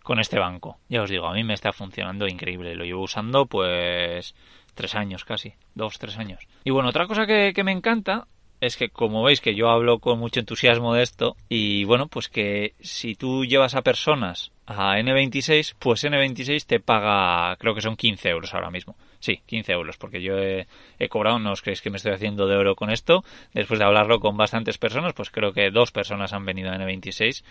con 0.02 0.20
este 0.20 0.40
banco. 0.40 0.80
Ya 0.90 1.04
os 1.04 1.10
digo, 1.10 1.28
a 1.28 1.34
mí 1.34 1.44
me 1.44 1.54
está 1.54 1.72
funcionando 1.74 2.28
increíble, 2.28 2.76
lo 2.76 2.86
llevo 2.86 3.04
usando 3.04 3.46
pues 3.46 4.34
tres 4.74 4.96
años 4.96 5.26
casi, 5.26 5.54
dos, 5.76 6.00
tres 6.00 6.18
años. 6.18 6.48
Y 6.64 6.72
bueno, 6.72 6.90
otra 6.90 7.06
cosa 7.06 7.28
que, 7.28 7.54
que 7.54 7.64
me 7.64 7.72
encanta 7.72 8.28
es 8.66 8.78
que 8.78 8.88
como 8.88 9.24
veis 9.24 9.42
que 9.42 9.56
yo 9.56 9.70
hablo 9.70 10.00
con 10.00 10.20
mucho 10.20 10.40
entusiasmo 10.40 10.94
de 10.94 11.04
esto 11.04 11.36
y 11.50 11.84
bueno, 11.84 12.08
pues 12.08 12.30
que 12.30 12.74
si 12.80 13.14
tú 13.14 13.44
llevas 13.44 13.76
a 13.76 13.82
personas 13.82 14.54
a 14.66 14.98
N26, 15.00 15.76
pues 15.78 16.06
N26 16.06 16.66
te 16.66 16.80
paga, 16.80 17.58
creo 17.58 17.76
que 17.76 17.82
son 17.82 17.98
15 17.98 18.30
euros 18.30 18.54
ahora 18.54 18.72
mismo. 18.72 18.96
Sí, 19.20 19.42
15 19.46 19.74
euros, 19.74 19.98
porque 19.98 20.22
yo 20.22 20.38
he, 20.38 20.66
cobrado, 21.10 21.40
no 21.40 21.52
os 21.52 21.62
creéis 21.62 21.82
que 21.82 21.90
me 21.90 21.98
estoy 21.98 22.14
haciendo 22.14 22.48
de 22.48 22.56
oro 22.56 22.76
con 22.76 22.90
esto. 22.90 23.26
Después 23.54 23.80
de 23.80 23.86
hablarlo 23.86 24.22
con 24.22 24.38
bastantes 24.38 24.78
personas, 24.78 25.14
pues 25.14 25.30
creo 25.30 25.52
que 25.52 25.70
dos 25.70 25.92
personas 25.92 26.32
han 26.32 26.46
venido 26.46 26.72
a 26.72 26.78
N26 26.78 27.44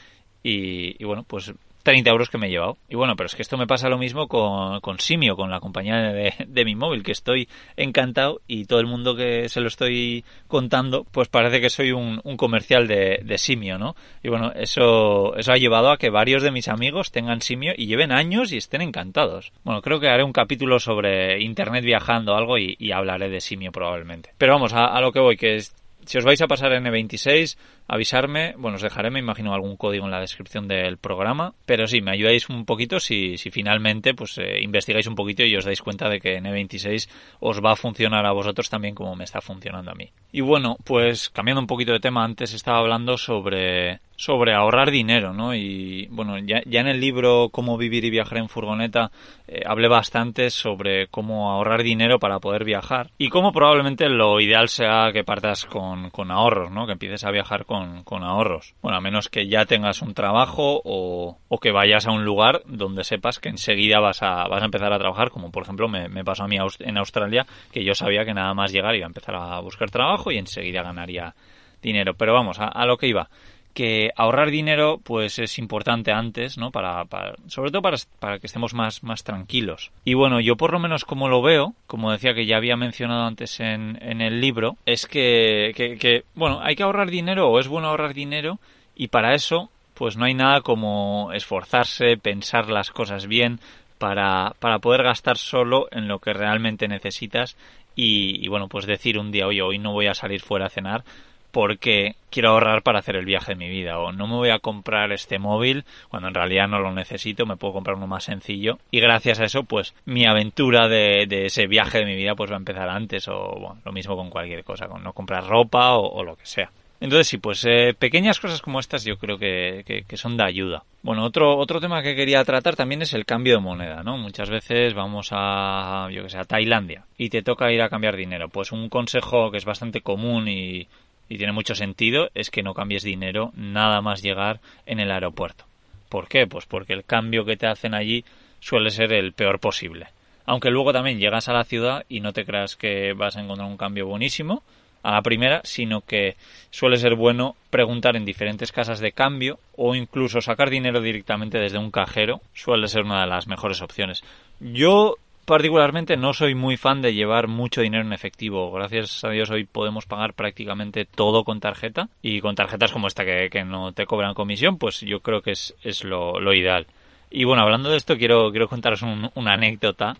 y, 0.43 1.03
bueno, 1.05 1.25
pues 1.27 1.53
30 1.83 2.11
euros 2.11 2.31
que 2.31 2.39
me 2.39 2.47
he 2.47 2.51
llevado. 2.51 2.77
Y 2.89 2.95
bueno, 2.95 3.17
pero 3.17 3.27
es 3.27 3.35
que 3.35 3.43
esto 3.43 3.57
me 3.57 3.67
pasa 3.67 3.89
lo 3.89 3.99
mismo 3.99 4.29
con, 4.29 4.81
con 4.81 4.99
Simio, 4.99 5.37
con 5.37 5.51
la 5.51 5.61
compañía 5.61 5.97
de, 5.97 6.33
de, 6.47 6.65
mi 6.65 6.75
móvil, 6.75 7.03
que 7.03 7.13
estoy 7.13 7.49
encantado 7.77 8.41
y 8.47 8.67
todo 8.67 8.81
el 8.81 8.87
mundo 8.87 9.17
que 9.17 9.49
se 9.49 9.61
lo 9.61 9.69
estoy 9.69 10.25
contando, 10.47 11.05
pues 11.11 11.29
parece 11.29 11.61
que 11.61 11.71
soy 11.71 11.93
un, 11.93 12.21
un 12.25 12.37
comercial 12.37 12.87
de, 12.87 13.21
de, 13.25 13.39
Simio, 13.39 13.79
¿no? 13.79 13.97
Y 14.23 14.29
bueno, 14.29 14.53
eso, 14.55 15.37
eso 15.37 15.53
ha 15.53 15.57
llevado 15.57 15.91
a 15.91 15.97
que 15.97 16.11
varios 16.11 16.43
de 16.43 16.53
mis 16.53 16.69
amigos 16.69 17.11
tengan 17.11 17.41
Simio 17.41 17.73
y 17.77 17.87
lleven 17.87 18.13
años 18.13 18.53
y 18.53 18.57
estén 18.59 18.83
encantados. 18.83 19.53
Bueno, 19.65 19.83
creo 19.83 19.99
que 19.99 20.09
haré 20.09 20.23
un 20.23 20.33
capítulo 20.33 20.79
sobre 20.79 21.43
Internet 21.43 21.85
viajando 21.85 22.37
algo 22.37 22.59
y, 22.59 22.77
y 22.79 22.93
hablaré 22.93 23.29
de 23.29 23.41
Simio 23.41 23.73
probablemente. 23.73 24.31
Pero 24.39 24.53
vamos, 24.53 24.73
a, 24.73 24.87
a 24.87 25.01
lo 25.01 25.13
que 25.13 25.21
voy, 25.21 25.37
que 25.37 25.57
es 25.57 25.75
si 26.05 26.19
os 26.19 26.25
vais 26.25 26.41
a 26.43 26.47
pasar 26.47 26.73
N26, 26.73 27.57
avisarme. 27.89 28.55
Bueno, 28.57 28.77
os 28.77 28.83
dejaré, 28.83 29.11
me 29.11 29.21
imagino, 29.21 29.55
algún 29.55 29.77
código 29.77 30.05
en 30.05 30.11
la 30.11 30.21
descripción 30.21 30.69
del 30.69 30.99
programa. 30.99 31.55
Pero 31.67 31.87
sí, 31.87 32.01
me 32.01 32.13
ayudáis 32.13 32.49
un 32.49 32.65
poquito 32.65 33.01
si, 33.01 33.39
si 33.39 33.51
finalmente 33.51 34.15
pues 34.15 34.39
eh, 34.39 34.61
investigáis 34.63 35.07
un 35.07 35.15
poquito 35.15 35.45
y 35.45 35.57
os 35.57 35.65
dais 35.65 35.83
cuenta 35.83 36.09
de 36.09 36.21
que 36.21 36.41
N26 36.41 37.09
os 37.41 37.61
va 37.65 37.73
a 37.73 37.77
funcionar 37.77 38.27
a 38.27 38.33
vosotros 38.33 38.69
también 38.69 38.95
como 38.95 39.15
me 39.17 39.25
está 39.25 39.41
funcionando 39.41 39.91
a 39.91 39.95
mí. 39.95 40.11
Y 40.33 40.41
bueno, 40.41 40.77
pues 40.85 41.31
cambiando 41.31 41.61
un 41.61 41.67
poquito 41.67 41.93
de 41.93 42.01
tema, 42.01 42.25
antes 42.25 42.53
estaba 42.53 42.79
hablando 42.79 43.17
sobre 43.17 44.01
sobre 44.23 44.55
ahorrar 44.55 44.93
dinero, 44.93 45.33
¿no? 45.33 45.53
Y 45.53 46.07
bueno, 46.13 46.39
ya, 46.39 46.63
ya 46.65 46.79
en 46.79 46.87
el 46.87 47.01
libro 47.01 47.49
Cómo 47.51 47.77
vivir 47.77 48.05
y 48.05 48.11
viajar 48.11 48.39
en 48.39 48.49
furgoneta 48.49 49.11
eh, 49.49 49.63
hablé 49.67 49.89
bastante 49.89 50.51
sobre 50.51 51.09
cómo 51.09 51.51
ahorrar 51.51 51.83
dinero 51.83 52.21
para 52.21 52.39
poder 52.39 52.63
viajar 52.63 53.11
y 53.19 53.31
cómo 53.31 53.51
probablemente 53.51 54.09
lo 54.09 54.41
ideal 54.41 54.69
sea 54.69 55.11
que 55.13 55.25
partas 55.25 55.67
con, 55.67 56.11
con 56.11 56.31
ahorros, 56.31 56.71
¿no? 56.71 56.87
Que 56.87 56.93
empieces 56.93 57.25
a 57.25 57.33
viajar 57.33 57.65
con, 57.65 58.05
con, 58.05 58.23
ahorros. 58.23 58.77
Bueno, 58.81 58.99
a 58.99 59.01
menos 59.01 59.29
que 59.29 59.49
ya 59.49 59.65
tengas 59.65 60.03
un 60.03 60.15
trabajo 60.15 60.81
o, 60.85 61.39
o, 61.49 61.59
que 61.59 61.73
vayas 61.73 62.07
a 62.07 62.13
un 62.13 62.25
lugar 62.25 62.63
donde 62.67 63.03
sepas 63.03 63.41
que 63.41 63.49
enseguida 63.49 63.99
vas 63.99 64.23
a, 64.23 64.47
vas 64.47 64.63
a 64.63 64.67
empezar 64.67 64.93
a 64.93 65.01
trabajar, 65.01 65.31
como 65.31 65.51
por 65.51 65.65
ejemplo 65.65 65.89
me, 65.89 66.23
pasó 66.23 66.45
a 66.45 66.49
mí 66.49 66.59
en 66.79 66.97
Australia, 66.97 67.45
que 67.73 67.83
yo 67.83 67.97
sabía 67.97 68.25
que 68.25 68.35
nada 68.35 68.55
más 68.55 68.71
llegar 68.71 68.95
iba 68.95 69.07
a 69.07 69.09
empezar 69.09 69.35
a 69.35 69.59
buscar 69.59 69.91
trabajo 69.91 70.31
y 70.31 70.39
enseguida 70.39 70.85
ganaría 70.85 71.35
dinero. 71.83 72.15
Pero 72.15 72.35
vamos, 72.35 72.59
a 72.61 72.87
lo 72.87 72.97
que 72.97 73.09
iba 73.09 73.29
que 73.73 74.11
ahorrar 74.17 74.51
dinero 74.51 75.01
pues 75.03 75.39
es 75.39 75.59
importante 75.59 76.13
antes, 76.13 76.59
¿no? 76.59 76.71
Para, 76.71 77.05
sobre 77.47 77.71
todo 77.71 77.83
para, 77.83 77.97
para, 78.19 78.39
que 78.39 78.47
estemos 78.47 78.75
más, 78.75 79.03
más 79.03 79.25
tranquilos. 79.25 79.91
Y 80.05 80.15
bueno, 80.15 80.41
yo 80.41 80.57
por 80.57 80.73
lo 80.73 80.79
menos 80.79 81.05
como 81.05 81.29
lo 81.29 81.43
veo, 81.43 81.75
como 81.87 82.13
decía 82.13 82.35
que 82.35 82.47
ya 82.47 82.57
había 82.57 82.77
mencionado 82.77 83.25
antes 83.25 83.61
en, 83.61 83.99
en 84.03 84.21
el 84.21 84.41
libro, 84.41 84.77
es 84.87 85.07
que, 85.07 85.73
que, 85.75 85.97
que, 85.97 86.25
bueno, 86.35 86.61
hay 86.63 86.77
que 86.77 86.83
ahorrar 86.83 87.11
dinero 87.11 87.49
o 87.49 87.59
es 87.59 87.69
bueno 87.69 87.89
ahorrar 87.89 88.15
dinero 88.15 88.59
y 88.95 89.09
para 89.09 89.35
eso 89.35 89.71
pues 89.95 90.17
no 90.17 90.25
hay 90.25 90.35
nada 90.35 90.63
como 90.63 91.33
esforzarse, 91.33 92.17
pensar 92.17 92.69
las 92.71 92.91
cosas 92.91 93.27
bien 93.27 93.61
para, 93.99 94.55
para 94.59 94.79
poder 94.79 95.03
gastar 95.03 95.37
solo 95.37 95.87
en 95.93 96.09
lo 96.09 96.19
que 96.19 96.33
realmente 96.33 96.89
necesitas 96.89 97.57
y, 97.95 98.45
y 98.45 98.49
bueno, 98.49 98.69
pues 98.69 98.87
decir 98.87 99.19
un 99.19 99.31
día, 99.31 99.47
oye, 99.47 99.63
hoy 99.63 99.79
no 99.79 99.93
voy 99.93 100.07
a 100.07 100.15
salir 100.15 100.41
fuera 100.41 100.67
a 100.67 100.71
cenar 100.71 101.05
porque 101.53 102.17
quiero 102.31 102.51
ahorrar 102.51 102.83
para 102.83 102.99
hacer 102.99 103.15
el 103.15 103.27
viaje 103.27 103.53
de 103.53 103.59
mi 103.59 103.69
vida 103.69 103.99
o 103.99 104.11
no 104.11 104.27
me 104.27 104.37
voy 104.37 104.51
a 104.51 104.59
comprar 104.59 105.13
este 105.13 105.39
móvil 105.39 105.85
cuando 106.09 106.29
en 106.29 106.35
realidad 106.35 106.67
no 106.67 106.81
lo 106.81 106.93
necesito, 106.93 107.47
me 107.47 107.57
puedo 107.57 107.75
comprar 107.75 107.97
uno 107.97 108.07
más 108.07 108.25
sencillo 108.25 108.79
y 108.91 109.01
gracias 109.01 109.39
a 109.39 109.45
eso 109.45 109.63
pues 109.63 109.95
mi 110.07 110.25
aventura 110.25 110.89
de, 110.89 111.27
ese 111.29 111.67
viaje 111.67 111.99
de 111.99 112.07
mi 112.07 112.17
vida 112.17 112.35
pues 112.35 112.51
va 112.51 112.57
a 112.57 112.59
empezar 112.59 112.89
antes 112.89 113.29
o 113.29 113.55
bueno, 113.61 113.81
lo 113.85 113.93
mismo 113.93 114.17
con 114.17 114.31
cualquier 114.31 114.65
cosa, 114.65 114.89
con 114.89 115.05
no 115.05 115.13
comprar 115.13 115.47
ropa 115.47 115.93
o, 115.97 116.25
lo 116.25 116.37
que 116.37 116.47
sea. 116.47 116.71
Entonces 117.01 117.27
sí, 117.27 117.39
pues 117.39 117.65
eh, 117.65 117.95
pequeñas 117.99 118.39
cosas 118.39 118.63
como 118.63 118.79
estas 118.79 119.05
yo 119.05 119.17
creo 119.17 119.37
que, 119.37 120.05
que, 120.07 120.17
son 120.17 120.37
de 120.37 120.45
ayuda. 120.45 120.85
Bueno, 121.03 121.25
otro, 121.25 121.59
otro 121.59 121.81
tema 121.81 122.01
que 122.01 122.15
quería 122.15 122.45
tratar 122.45 122.77
también 122.77 123.03
es 123.03 123.13
el 123.13 123.27
cambio 123.27 123.57
de 123.57 123.61
moneda, 123.61 124.05
¿no? 124.05 124.17
Muchas 124.17 124.49
veces 124.49 124.95
vamos 124.95 125.31
a, 125.33 126.09
yo 126.13 126.23
que 126.23 126.31
sé, 126.31 126.39
a 126.39 126.45
Tailandia 126.45 127.05
y 127.19 127.29
te 127.29 127.43
toca 127.43 127.73
ir 127.73 127.83
a 127.83 127.89
cambiar 127.89 128.17
dinero. 128.17 128.49
Pues 128.49 128.71
un 128.71 128.89
consejo 128.89 129.51
que 129.51 129.59
es 129.59 129.65
bastante 129.65 130.01
común 130.01 130.47
y 130.47 130.87
y 131.33 131.39
tiene 131.39 131.55
mucho 131.55 131.75
sentido 131.75 132.29
es 132.35 132.51
que 132.51 132.63
no 132.63 132.75
cambies 132.75 133.03
dinero 133.03 133.53
nada 133.55 134.03
más 134.03 134.23
llegar 134.23 134.61
en 134.85 135.01
el 135.01 135.11
aeropuerto. 135.11 135.65
¿Por 136.11 136.29
qué? 136.29 136.47
Pues 136.47 136.67
porque 136.67 136.93
el 136.93 137.05
cambio 137.05 137.47
que 137.47 137.57
te 137.57 137.67
hacen 137.67 137.95
allí 137.95 138.23
suele 138.61 138.91
ser 138.91 139.15
el 139.15 139.33
peor 139.33 139.59
posible. 139.59 140.09
Aunque 140.45 140.71
luego 140.71 140.93
también 140.93 141.19
llegas 141.19 141.49
a 141.49 141.55
la 141.55 141.65
ciudad 141.65 142.05
y 142.11 142.21
no 142.21 142.35
te 142.35 142.45
creas 142.45 142.77
que 142.77 143.15
vas 143.15 143.39
a 143.39 143.41
encontrar 143.41 143.67
un 143.67 143.79
cambio 143.79 144.07
buenísimo 144.07 144.63
a 145.03 145.13
la 145.13 145.23
primera, 145.23 145.63
sino 145.65 146.03
que 146.03 146.37
suele 146.71 146.99
ser 146.99 147.15
bueno 147.15 147.57
preguntar 147.71 148.15
en 148.15 148.27
diferentes 148.27 148.71
casas 148.71 149.01
de 149.01 149.13
cambio 149.13 149.59
o 149.75 149.95
incluso 149.95 150.43
sacar 150.43 150.69
dinero 150.69 151.01
directamente 151.01 151.59
desde 151.59 151.79
un 151.79 151.91
cajero, 151.91 152.43
suele 152.53 152.89
ser 152.89 153.05
una 153.05 153.23
de 153.23 153.29
las 153.29 153.47
mejores 153.47 153.81
opciones. 153.81 154.23
Yo 154.61 155.17
particularmente 155.53 156.17
no 156.17 156.33
soy 156.33 156.55
muy 156.55 156.79
fan 156.79 157.03
de 157.03 157.13
llevar 157.13 157.47
mucho 157.47 157.83
dinero 157.83 158.03
en 158.03 158.15
efectivo. 158.15 158.73
Gracias 158.73 159.23
a 159.23 159.29
Dios 159.29 159.51
hoy 159.51 159.65
podemos 159.65 160.07
pagar 160.07 160.33
prácticamente 160.33 161.05
todo 161.05 161.45
con 161.45 161.61
tarjeta 161.61 162.09
y 162.23 162.41
con 162.41 162.55
tarjetas 162.55 162.91
como 162.91 163.07
esta 163.07 163.23
que, 163.27 163.63
no 163.63 163.93
te 163.93 164.07
cobran 164.07 164.33
comisión, 164.33 164.79
pues 164.79 165.03
yo 165.03 165.21
creo 165.21 165.43
que 165.43 165.51
es, 165.51 166.05
lo, 166.05 166.55
ideal. 166.55 166.87
Y 167.31 167.45
bueno, 167.45 167.65
hablando 167.65 167.91
de 167.91 167.99
esto, 167.99 168.17
quiero, 168.17 168.51
contaros 168.67 169.03
una 169.03 169.53
anécdota 169.53 170.17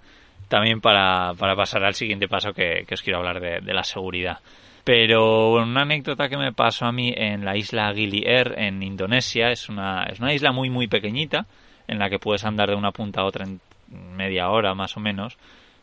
también 0.49 0.83
para, 0.83 1.33
pasar 1.33 1.83
al 1.83 1.95
siguiente 1.95 2.29
paso 2.29 2.53
que, 2.53 2.85
os 2.93 3.01
quiero 3.01 3.21
hablar 3.21 3.41
de, 3.41 3.73
la 3.73 3.85
seguridad. 3.85 4.41
Pero 4.85 5.55
una 5.55 5.81
anécdota 5.81 6.29
que 6.29 6.37
me 6.37 6.53
pasó 6.53 6.85
a 6.85 6.93
mí 6.93 7.11
en 7.17 7.43
la 7.43 7.57
isla 7.57 7.91
Gili 7.95 8.23
Air 8.27 8.53
en 8.59 8.83
Indonesia 8.83 9.51
es 9.51 9.71
una, 9.71 10.05
es 10.13 10.21
una 10.21 10.35
isla 10.35 10.53
muy 10.53 10.69
muy 10.69 10.89
pequeñita 10.89 11.47
en 11.89 11.99
la 11.99 12.11
que 12.11 12.19
puedes 12.19 12.45
andar 12.45 12.69
de 12.69 12.77
una 12.77 12.93
punta 12.93 13.23
a 13.23 13.25
otra 13.25 13.47
en 13.47 13.61
media 13.93 14.51
hora 14.51 14.75
más 14.75 14.97
o 14.97 15.01
menos. 15.01 15.39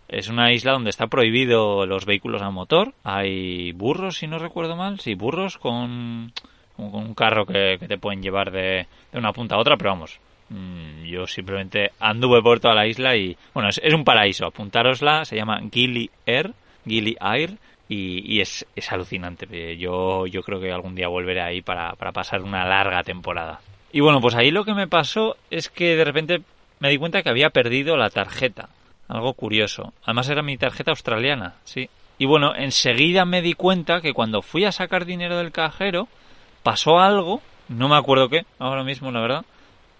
Es 0.07 0.27
una 0.27 0.51
isla 0.51 0.73
donde 0.73 0.89
está 0.89 1.07
prohibido 1.07 1.85
los 1.85 2.05
vehículos 2.05 2.41
a 2.41 2.49
motor. 2.49 2.93
Hay 3.03 3.71
burros, 3.73 4.17
si 4.17 4.27
no 4.27 4.39
recuerdo 4.39 4.75
mal. 4.75 4.99
Sí, 4.99 5.13
burros 5.13 5.57
con, 5.57 6.33
con 6.75 6.95
un 6.95 7.13
carro 7.13 7.45
que, 7.45 7.77
te 7.77 7.97
pueden 7.97 8.21
llevar 8.21 8.51
de, 8.51 8.87
una 9.13 9.33
punta 9.33 9.55
a 9.55 9.59
otra, 9.59 9.77
pero 9.77 9.91
vamos. 9.91 10.19
Mm, 10.49 11.03
yo 11.03 11.27
simplemente 11.27 11.91
anduve 11.99 12.41
por 12.41 12.59
toda 12.59 12.73
la 12.73 12.87
isla 12.87 13.15
y, 13.15 13.37
bueno, 13.53 13.69
es, 13.69 13.93
un 13.93 14.03
paraíso. 14.03 14.47
Apuntárosla, 14.47 15.25
se 15.25 15.35
llama 15.35 15.61
Gili 15.71 16.09
Air, 16.25 16.53
Gili 16.87 17.15
Air, 17.21 17.57
y, 17.87 18.39
es, 18.39 18.65
es, 18.75 18.91
alucinante. 18.91 19.77
Yo, 19.77 20.27
yo 20.27 20.41
creo 20.41 20.59
que 20.59 20.71
algún 20.71 20.95
día 20.95 21.07
volveré 21.07 21.41
ahí 21.41 21.61
para, 21.61 21.93
para 21.93 22.11
pasar 22.11 22.41
una 22.41 22.65
larga 22.65 23.03
temporada. 23.03 23.59
Y 23.91 23.99
bueno, 24.01 24.21
pues 24.21 24.35
ahí 24.35 24.51
lo 24.51 24.63
que 24.63 24.75
me 24.75 24.87
pasó 24.87 25.35
es 25.49 25.69
que 25.69 25.95
de 25.95 26.05
repente 26.05 26.41
me 26.79 26.89
di 26.89 26.97
cuenta 26.97 27.21
que 27.21 27.29
había 27.29 27.49
perdido 27.49 27.97
la 27.97 28.09
tarjeta. 28.09 28.69
Algo 29.07 29.33
curioso. 29.33 29.93
Además 30.03 30.29
era 30.29 30.43
mi 30.43 30.57
tarjeta 30.57 30.91
australiana, 30.91 31.55
sí. 31.63 31.89
Y 32.17 32.25
bueno, 32.25 32.53
enseguida 32.55 33.25
me 33.25 33.41
di 33.41 33.53
cuenta 33.53 34.01
que 34.01 34.13
cuando 34.13 34.41
fui 34.41 34.65
a 34.65 34.71
sacar 34.71 35.05
dinero 35.05 35.37
del 35.37 35.51
cajero, 35.51 36.07
pasó 36.63 36.99
algo, 36.99 37.41
no 37.69 37.87
me 37.87 37.95
acuerdo 37.95 38.29
qué, 38.29 38.45
ahora 38.59 38.83
mismo 38.83 39.09
la 39.11 39.21
verdad, 39.21 39.45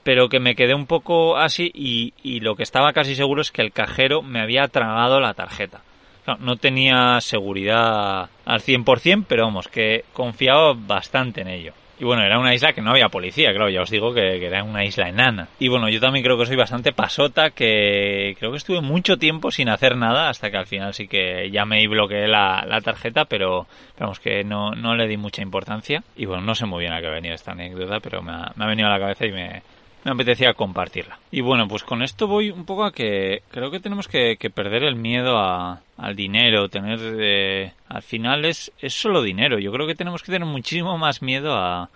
pero 0.04 0.28
que 0.28 0.40
me 0.40 0.56
quedé 0.56 0.74
un 0.74 0.86
poco 0.86 1.38
así 1.38 1.72
y, 1.74 2.40
lo 2.42 2.56
que 2.56 2.64
estaba 2.64 2.94
casi 2.94 3.16
seguro 3.16 3.42
es 3.42 3.52
que 3.52 3.62
el 3.62 3.72
cajero 3.72 4.22
me 4.22 4.42
había 4.42 4.68
tragado 4.68 5.20
la 5.20 5.34
tarjeta. 5.34 5.82
No, 6.28 6.36
no 6.38 6.56
tenía 6.58 7.20
seguridad 7.22 8.30
al 8.46 8.62
100%, 8.62 9.26
pero 9.28 9.46
vamos, 9.46 9.68
que 9.68 10.04
confiaba 10.14 10.74
bastante 10.76 11.42
en 11.42 11.48
ello. 11.48 11.74
Y 12.00 12.06
bueno, 12.06 12.24
era 12.24 12.39
una 12.39 12.53
isla 12.53 12.72
que 12.72 12.82
no 12.82 12.91
había 12.91 13.10
policía, 13.10 13.51
claro, 13.51 13.70
ya 13.70 13.82
os 13.82 13.89
digo 13.89 14.13
que, 14.13 14.46
era 14.46 14.63
una 14.63 14.86
isla 14.86 15.10
enana. 15.10 15.50
Y 15.60 15.68
bueno, 15.68 15.89
yo 15.89 16.00
también 16.00 16.24
creo 16.24 16.38
que 16.38 16.46
soy 16.46 16.56
bastante 16.56 16.94
pasota, 16.94 17.50
que 17.50 18.36
creo 18.39 18.51
que 18.51 18.58
estuve 18.58 18.79
mucho 18.79 19.18
tiempo 19.18 19.51
sin 19.51 19.68
hacer 19.68 19.98
nada, 19.98 20.29
hasta 20.29 20.50
que 20.50 20.58
al 20.58 20.65
final 20.65 20.94
sí 20.94 21.10
que 21.10 21.51
llamé 21.51 21.84
y 21.84 21.88
bloqueé 21.88 22.27
la, 22.29 22.63
la 22.65 22.79
tarjeta, 22.79 23.25
pero 23.25 23.68
vamos, 24.00 24.22
que 24.22 24.46
no, 24.46 24.72
no 24.72 24.96
le 24.96 25.08
di 25.08 25.18
mucha 25.18 25.41
importancia. 25.41 26.01
Y 26.15 26.25
bueno, 26.25 26.41
no 26.41 26.56
sé 26.56 26.65
muy 26.65 26.79
bien 26.79 26.94
a 26.94 27.01
qué 27.01 27.08
ha 27.08 27.12
venido 27.12 27.36
esta 27.36 27.51
anécdota, 27.51 28.00
pero 28.00 28.22
me 28.22 28.32
ha, 28.32 28.53
me 28.56 28.63
ha 28.63 28.68
venido 28.68 28.88
a 28.88 28.91
la 28.91 29.00
cabeza 29.00 29.25
y 29.25 29.32
me, 29.34 29.62
me 30.03 30.12
apetecía 30.12 30.53
compartirla. 30.53 31.20
Y 31.32 31.41
bueno, 31.41 31.68
pues 31.68 31.84
con 31.84 32.01
esto 32.01 32.27
voy 32.27 32.51
un 32.51 32.65
poco 32.65 32.86
a 32.86 32.91
que 32.91 33.44
creo 33.50 33.72
que 33.72 33.79
tenemos 33.79 34.08
que, 34.08 34.38
perder 34.53 34.84
el 34.84 34.96
miedo 34.96 35.38
a, 35.38 35.82
al 35.98 36.15
dinero, 36.15 36.70
tener... 36.70 37.00
Eh, 37.20 37.74
al 37.88 38.01
final 38.01 38.46
es, 38.46 38.72
es 38.79 38.94
solo 38.94 39.22
dinero. 39.22 39.60
Yo 39.60 39.72
creo 39.72 39.88
que 39.88 39.96
tenemos 39.96 40.24
que 40.24 40.32
tener 40.32 40.48
muchísimo 40.48 40.98
más 40.98 41.22
miedo 41.22 41.53
a, 41.53 41.89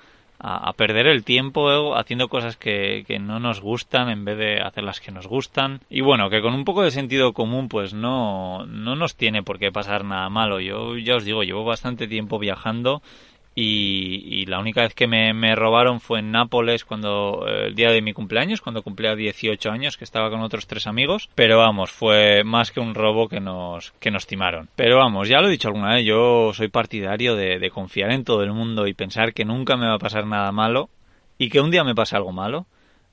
a, 0.44 0.74
perder 0.74 1.08
el 1.08 1.24
tiempo 1.24 1.96
haciendo 1.96 2.28
cosas 2.28 2.58
que, 2.58 3.06
que, 3.08 3.18
no 3.18 3.40
nos 3.40 3.62
gustan 3.62 4.10
en 4.10 4.26
vez 4.26 4.38
de 4.38 4.60
hacer 4.62 4.84
las 4.84 5.00
que 5.00 5.12
nos 5.12 5.26
gustan. 5.26 5.80
Y 5.90 6.02
bueno, 6.02 6.30
que 6.30 6.42
con 6.42 6.54
un 6.54 6.66
poco 6.66 6.84
de 6.84 6.92
sentido 6.92 7.34
común 7.34 7.70
pues 7.70 7.94
no, 7.94 8.66
no 8.66 8.96
nos 8.96 9.16
tiene 9.16 9.42
por 9.42 9.58
qué 9.58 9.72
pasar 9.72 10.04
nada 10.04 10.30
malo. 10.30 10.60
Yo 10.60 10.98
ya 10.98 11.16
os 11.16 11.24
digo, 11.24 11.44
llevo 11.44 11.64
bastante 11.64 12.08
tiempo 12.08 12.40
viajando 12.40 13.02
y, 13.56 14.46
la 14.48 14.60
única 14.60 14.82
vez 14.82 14.96
que 14.96 15.08
me, 15.08 15.56
robaron 15.56 16.00
fue 16.00 16.20
en 16.20 16.32
Nápoles 16.32 16.86
cuando 16.86 17.46
eh, 17.48 17.68
el 17.68 17.76
día 17.76 17.92
de 17.92 18.02
mi 18.02 18.14
cumpleaños, 18.14 18.62
cuando 18.62 18.82
cumplía 18.82 19.16
18 19.16 19.70
años, 19.70 19.98
que 19.98 20.04
estaba 20.04 20.30
con 20.30 20.42
otros 20.42 20.66
tres 20.66 20.88
amigos. 20.88 21.30
Pero 21.36 21.60
vamos, 21.60 21.92
fue 21.92 22.44
más 22.44 22.72
que 22.72 22.80
un 22.80 22.96
robo 22.96 23.30
que 23.30 23.40
nos, 23.40 23.92
que 24.00 24.12
nos 24.12 24.26
timaron. 24.26 24.70
Pero 24.76 24.98
vamos, 24.98 25.30
ya 25.30 25.40
lo 25.40 25.48
he 25.48 25.52
dicho 25.52 25.68
alguna 25.68 25.96
vez, 25.96 26.06
yo 26.06 26.52
soy 26.54 26.68
partidario 26.70 27.36
de, 27.36 27.70
confiar 27.70 28.12
en 28.12 28.24
todo 28.24 28.44
el 28.44 28.54
mundo 28.54 28.88
y 28.88 28.94
pensar 28.94 29.34
que 29.34 29.46
nunca 29.46 29.78
me 29.78 29.88
va 29.88 29.96
a 29.96 30.00
pasar 30.00 30.28
nada 30.28 30.52
malo 30.52 30.90
y 31.38 31.50
que 31.50 31.60
un 31.60 31.72
día 31.72 31.84
me 31.84 31.96
pase 31.96 32.16
algo 32.16 32.32
malo, 32.32 32.66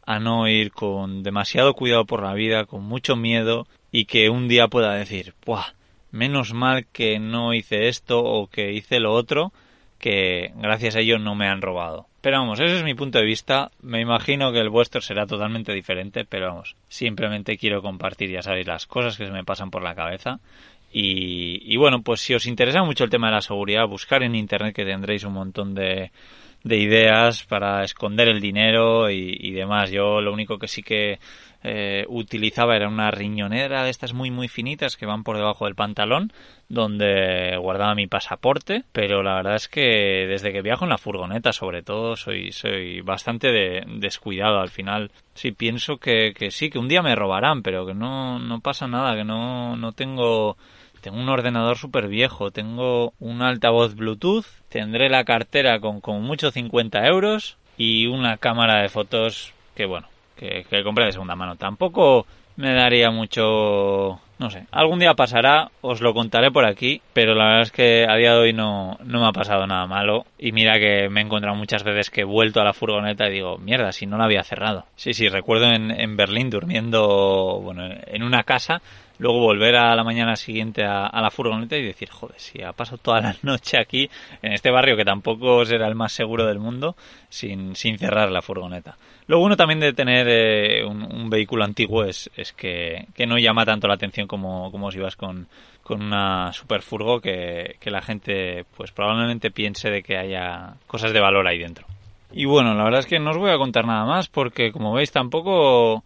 a 0.05 0.19
no 0.19 0.49
ir 0.49 0.73
con 0.73 1.23
demasiado 1.23 1.75
cuidado 1.75 2.05
por 2.05 2.23
la 2.23 2.35
vida, 2.35 2.65
con 2.65 2.83
mucho 2.83 3.17
miedo 3.17 3.67
y 3.93 4.07
que 4.07 4.29
un 4.29 4.49
día 4.49 4.69
pueda 4.69 4.95
decir, 4.95 5.35
¡buah! 5.47 5.75
Menos 6.11 6.53
mal 6.53 6.87
que 6.93 7.19
no 7.21 7.55
hice 7.55 7.89
esto 7.89 8.23
o 8.23 8.49
que 8.49 8.73
hice 8.73 8.99
lo 8.99 9.13
otro 9.13 9.53
que 10.01 10.53
gracias 10.57 10.97
a 10.97 11.01
ello 11.01 11.19
no 11.19 11.35
me 11.37 11.47
han 11.47 11.63
robado. 11.63 12.07
Pero 12.21 12.39
vamos, 12.39 12.59
ese 12.59 12.79
es 12.79 12.83
mi 12.83 12.95
punto 12.95 13.19
de 13.19 13.25
vista. 13.25 13.71
Me 13.83 14.01
imagino 14.01 14.53
que 14.53 14.59
el 14.59 14.69
vuestro 14.69 15.01
será 15.01 15.27
totalmente 15.27 15.73
diferente, 15.73 16.25
pero 16.25 16.49
vamos, 16.49 16.75
simplemente 16.89 17.57
quiero 17.57 17.83
compartir, 17.83 18.31
ya 18.31 18.43
sabéis, 18.43 18.67
las 18.67 18.87
cosas 18.87 19.17
que 19.17 19.27
se 19.27 19.33
me 19.33 19.45
pasan 19.45 19.71
por 19.71 19.83
la 19.83 19.95
cabeza. 19.95 20.41
Y, 20.93 21.73
y 21.73 21.77
bueno, 21.77 22.03
pues 22.03 22.21
si 22.21 22.35
os 22.35 22.47
interesa 22.47 22.83
mucho 22.83 23.05
el 23.05 23.11
tema 23.11 23.29
de 23.29 23.35
la 23.35 23.43
seguridad, 23.43 23.87
buscar 23.87 24.23
en 24.23 24.35
internet 24.35 24.75
que 24.75 24.85
tendréis 24.85 25.23
un 25.25 25.35
montón 25.35 25.75
de, 25.75 26.11
de 26.63 26.77
ideas 26.77 27.45
para 27.45 27.83
esconder 27.85 28.29
el 28.29 28.41
dinero 28.41 29.11
y, 29.11 29.51
demás. 29.53 29.91
Yo 29.91 30.21
lo 30.21 30.33
único 30.33 30.59
que 30.59 30.69
sí 30.69 30.83
que 30.83 31.19
eh, 31.63 32.05
utilizaba 32.09 32.77
era 32.77 32.89
una 32.89 33.11
riñonera 33.11 33.85
de 33.85 33.91
estas 33.91 34.15
muy 34.15 34.31
muy 34.31 34.49
finitas 34.49 34.97
que 34.97 35.05
van 35.05 35.25
por 35.25 35.37
debajo 35.37 35.67
del 35.67 35.75
pantalón 35.75 36.33
donde 36.71 37.55
guardaba 37.59 37.95
mi 37.95 38.07
pasaporte 38.07 38.85
pero 38.93 39.23
la 39.23 39.35
verdad 39.35 39.57
es 39.57 39.69
que 39.69 40.27
desde 40.27 40.53
que 40.53 40.63
viajo 40.63 40.87
en 40.87 40.91
la 40.91 40.97
furgoneta 40.97 41.53
sobre 41.53 41.83
todo 41.83 42.17
soy 42.17 42.53
soy 42.53 43.03
bastante 43.03 43.85
descuidado 43.87 44.59
al 44.59 44.71
final 44.71 45.11
sí 45.35 45.53
pienso 45.53 45.99
que, 45.99 46.33
que 46.35 46.51
sí 46.51 46.71
que 46.71 46.79
un 46.79 46.89
día 46.89 47.03
me 47.03 47.15
robarán 47.15 47.63
pero 47.63 47.85
que 47.85 47.93
no 47.93 48.39
no 48.39 48.61
pasa 48.61 48.87
nada 48.87 49.15
que 49.15 49.25
no 49.25 49.77
no 49.77 49.93
tengo 49.93 50.57
tengo 51.01 51.19
un 51.19 51.29
ordenador 51.29 51.77
súper 51.77 52.09
viejo, 52.09 52.51
tengo 52.51 53.13
un 53.19 53.43
altavoz 53.43 53.95
Bluetooth, 53.95 54.47
tendré 54.69 55.09
la 55.09 55.25
cartera 55.25 55.81
con 55.81 56.01
como 56.01 56.21
mucho 56.21 56.51
50 56.51 57.07
euros 57.07 57.57
y 57.77 58.07
una 58.07 58.37
cámara 58.37 58.83
de 58.83 58.89
fotos 58.89 59.53
que 59.75 59.87
bueno, 59.87 60.09
que, 60.37 60.65
que 60.69 60.83
compré 60.83 61.07
de 61.07 61.13
segunda 61.13 61.37
mano. 61.37 61.57
Tampoco 61.57 62.27
me 62.57 62.75
daría 62.75 63.11
mucho 63.11 64.21
No 64.39 64.51
sé, 64.51 64.67
algún 64.71 64.99
día 64.99 65.15
pasará, 65.15 65.71
os 65.81 66.01
lo 66.01 66.13
contaré 66.13 66.51
por 66.51 66.67
aquí, 66.67 67.01
pero 67.13 67.35
la 67.35 67.45
verdad 67.45 67.63
es 67.63 67.73
que 67.73 68.07
a 68.09 68.17
día 68.17 68.33
de 68.33 68.39
hoy 68.39 68.53
no, 68.53 68.99
no 69.05 69.21
me 69.21 69.27
ha 69.27 69.33
pasado 69.33 69.67
nada 69.67 69.87
malo. 69.87 70.27
Y 70.39 70.53
mira 70.53 70.79
que 70.79 71.09
me 71.09 71.21
he 71.21 71.25
encontrado 71.25 71.57
muchas 71.57 71.85
veces 71.85 72.11
que 72.11 72.23
he 72.23 72.25
vuelto 72.25 72.61
a 72.61 72.65
la 72.65 72.73
furgoneta 72.73 73.29
y 73.29 73.33
digo, 73.33 73.59
mierda, 73.59 73.93
si 73.93 74.07
no 74.07 74.19
la 74.19 74.25
había 74.25 74.43
cerrado. 74.43 74.87
Sí, 74.97 75.15
sí, 75.15 75.29
recuerdo 75.29 75.67
en, 75.67 75.91
en 75.91 76.17
Berlín 76.17 76.51
durmiendo, 76.51 77.61
bueno, 77.63 77.83
en 78.07 78.23
una 78.23 78.43
casa 78.45 78.83
luego 79.21 79.39
volver 79.39 79.77
a 79.77 79.95
la 79.95 80.03
mañana 80.03 80.35
siguiente 80.35 80.83
a, 80.83 81.21
la 81.21 81.31
furgoneta 81.31 81.77
y 81.77 81.85
decir, 81.85 82.09
joder, 82.11 82.41
si 82.41 82.63
ha 82.63 82.73
pasado 82.73 82.99
toda 82.99 83.21
la 83.21 83.37
noche 83.43 83.79
aquí, 83.79 84.09
en 84.43 84.53
este 84.55 84.71
barrio 84.71 84.97
que 84.97 85.05
tampoco 85.05 85.65
será 85.67 85.87
el 85.87 85.95
más 85.95 86.13
seguro 86.13 86.47
del 86.47 86.59
mundo, 86.59 86.97
sin, 87.29 87.77
sin 87.77 87.99
cerrar 87.99 88.31
la 88.33 88.41
furgoneta. 88.41 88.97
Lo 89.27 89.39
bueno 89.39 89.57
también 89.57 89.79
de 89.79 89.93
tener 89.93 90.27
eh, 90.29 90.85
un, 90.85 91.29
vehículo 91.29 91.65
antiguo 91.65 92.03
es, 92.05 92.31
es 92.35 92.53
que, 92.53 93.07
no 93.29 93.39
llama 93.39 93.65
tanto 93.67 93.87
la 93.87 93.95
atención 93.95 94.27
como, 94.27 94.73
como 94.73 94.91
si 94.91 94.99
vas 94.99 95.15
con, 95.17 95.47
con 95.83 96.03
una 96.03 96.53
superfurgo 96.53 97.21
que, 97.21 97.77
que 97.79 97.91
la 97.91 98.01
gente 98.01 98.65
pues 98.77 98.91
probablemente 98.91 99.51
piense 99.51 99.91
de 99.91 100.03
que 100.03 100.17
haya 100.17 100.75
cosas 100.87 101.13
de 101.13 101.21
valor 101.21 101.47
ahí 101.47 101.59
dentro. 101.59 101.87
Y 102.33 102.47
bueno, 102.47 102.75
la 102.75 102.85
verdad 102.85 103.01
es 103.01 103.07
que 103.07 103.21
no 103.21 103.31
os 103.31 103.39
voy 103.39 103.51
a 103.51 103.59
contar 103.59 103.87
nada 103.87 104.05
más 104.05 104.29
porque 104.29 104.73
como 104.73 104.95
veis 104.95 105.13
tampoco 105.13 106.03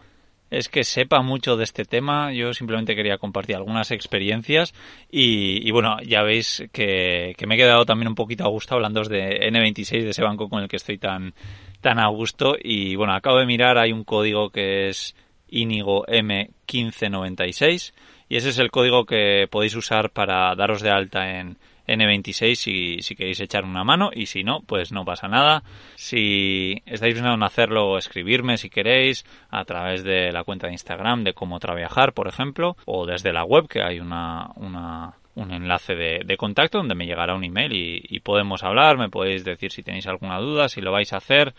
es 0.51 0.69
que 0.69 0.85
sepa 0.85 1.23
mucho 1.23 1.57
de 1.57 1.65
este 1.65 1.85
tema. 1.85 2.33
Yo 2.33 2.53
simplemente 2.53 2.95
quería 2.95 3.19
compartir 3.19 3.57
algunas 3.57 3.91
experiencias 3.91 4.75
y, 5.11 5.71
bueno, 5.71 5.97
ya 6.03 6.23
veis 6.23 6.65
que, 6.73 7.35
me 7.47 7.55
he 7.55 7.59
quedado 7.59 7.85
también 7.85 8.09
un 8.09 8.15
poquito 8.15 8.45
a 8.45 8.49
gusto 8.49 8.75
hablando 8.75 9.03
de 9.03 9.51
N26, 9.51 10.03
de 10.03 10.11
ese 10.11 10.23
banco 10.23 10.49
con 10.49 10.63
el 10.63 10.69
que 10.69 10.77
estoy 10.77 10.99
tan, 10.99 11.35
tan 11.81 11.99
a 11.99 12.09
gusto. 12.09 12.57
Y 12.63 12.97
bueno, 12.97 13.15
acabo 13.15 13.39
de 13.39 13.47
mirar, 13.47 13.79
hay 13.79 13.93
un 13.93 14.05
código 14.05 14.51
que 14.51 14.89
es 14.89 15.17
Inigo 15.49 16.05
M1596 16.07 17.93
y 18.29 18.37
ese 18.37 18.49
es 18.51 18.59
el 18.59 18.71
código 18.71 19.05
que 19.05 19.47
podéis 19.51 19.77
usar 19.77 20.11
para 20.11 20.55
daros 20.55 20.83
de 20.83 20.91
alta 20.91 21.39
en 21.39 21.59
N26 21.87 22.55
si, 22.55 23.03
si 23.03 23.15
queréis 23.15 23.41
echar 23.41 23.65
una 23.65 23.85
mano 23.85 24.11
y 24.13 24.27
si 24.27 24.45
no, 24.45 24.61
pues 24.61 24.93
no 24.93 25.05
pasa 25.05 25.29
nada. 25.29 25.63
Si 25.97 26.83
estáis 26.87 27.15
pensando 27.15 27.35
en 27.35 27.43
hacerlo, 27.43 27.99
escribirme 27.99 28.57
si 28.57 28.71
queréis 28.71 29.25
a 29.51 29.65
través 29.65 30.05
de 30.05 30.33
la 30.33 30.45
cuenta 30.45 30.67
de 30.67 30.75
Instagram 30.75 31.25
de 31.25 31.35
cómo 31.35 31.61
trabajar, 31.61 32.13
por 32.13 32.29
ejemplo, 32.29 32.77
o 32.87 33.07
desde 33.07 33.33
la 33.33 33.45
web 33.45 33.69
que 33.69 33.83
hay 33.83 34.01
una, 34.01 34.51
una 34.57 35.15
un 35.37 35.51
enlace 35.51 35.97
de, 35.97 36.37
contacto 36.37 36.79
donde 36.79 36.95
me 36.95 37.07
llegará 37.07 37.35
un 37.35 37.43
email 37.43 37.73
y 37.73 38.21
podemos 38.21 38.63
hablar, 38.63 38.99
me 38.99 39.09
podéis 39.09 39.45
decir 39.45 39.73
si 39.73 39.83
tenéis 39.83 40.07
alguna 40.07 40.39
duda, 40.39 40.69
si 40.69 40.81
lo 40.81 40.93
vais 40.93 41.13
a 41.13 41.17
hacer 41.17 41.55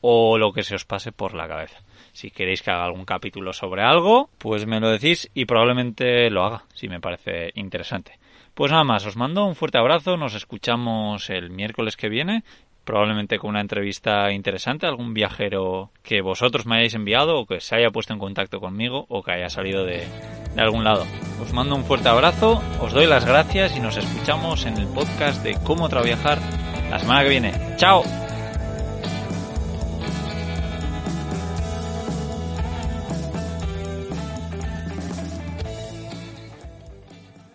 o 0.00 0.38
lo 0.38 0.52
que 0.52 0.62
se 0.62 0.74
os 0.74 0.84
pase 0.84 1.12
por 1.12 1.34
la 1.34 1.46
cabeza. 1.46 1.82
Si 2.20 2.30
queréis 2.30 2.60
que 2.60 2.70
haga 2.70 2.84
algún 2.84 3.06
capítulo 3.06 3.54
sobre 3.54 3.82
algo, 3.82 4.28
pues 4.36 4.66
me 4.66 4.78
lo 4.78 4.90
decís 4.90 5.30
y 5.32 5.46
probablemente 5.46 6.28
lo 6.28 6.44
haga, 6.44 6.64
si 6.74 6.86
me 6.86 7.00
parece 7.00 7.50
interesante. 7.54 8.18
Pues 8.52 8.70
nada 8.70 8.84
más, 8.84 9.06
os 9.06 9.16
mando 9.16 9.46
un 9.46 9.54
fuerte 9.54 9.78
abrazo, 9.78 10.18
nos 10.18 10.34
escuchamos 10.34 11.30
el 11.30 11.48
miércoles 11.48 11.96
que 11.96 12.10
viene, 12.10 12.44
probablemente 12.84 13.38
con 13.38 13.48
una 13.48 13.62
entrevista 13.62 14.30
interesante, 14.32 14.86
algún 14.86 15.14
viajero 15.14 15.92
que 16.02 16.20
vosotros 16.20 16.66
me 16.66 16.76
hayáis 16.76 16.92
enviado 16.92 17.38
o 17.38 17.46
que 17.46 17.62
se 17.62 17.76
haya 17.76 17.88
puesto 17.88 18.12
en 18.12 18.18
contacto 18.18 18.60
conmigo 18.60 19.06
o 19.08 19.22
que 19.22 19.32
haya 19.32 19.48
salido 19.48 19.86
de, 19.86 20.06
de 20.54 20.60
algún 20.60 20.84
lado. 20.84 21.06
Os 21.40 21.54
mando 21.54 21.74
un 21.74 21.84
fuerte 21.84 22.10
abrazo, 22.10 22.62
os 22.82 22.92
doy 22.92 23.06
las 23.06 23.24
gracias 23.24 23.74
y 23.78 23.80
nos 23.80 23.96
escuchamos 23.96 24.66
en 24.66 24.76
el 24.76 24.88
podcast 24.88 25.42
de 25.42 25.56
cómo 25.64 25.88
trabajar 25.88 26.38
la 26.90 26.98
semana 26.98 27.22
que 27.22 27.30
viene. 27.30 27.52
¡Chao! 27.76 28.02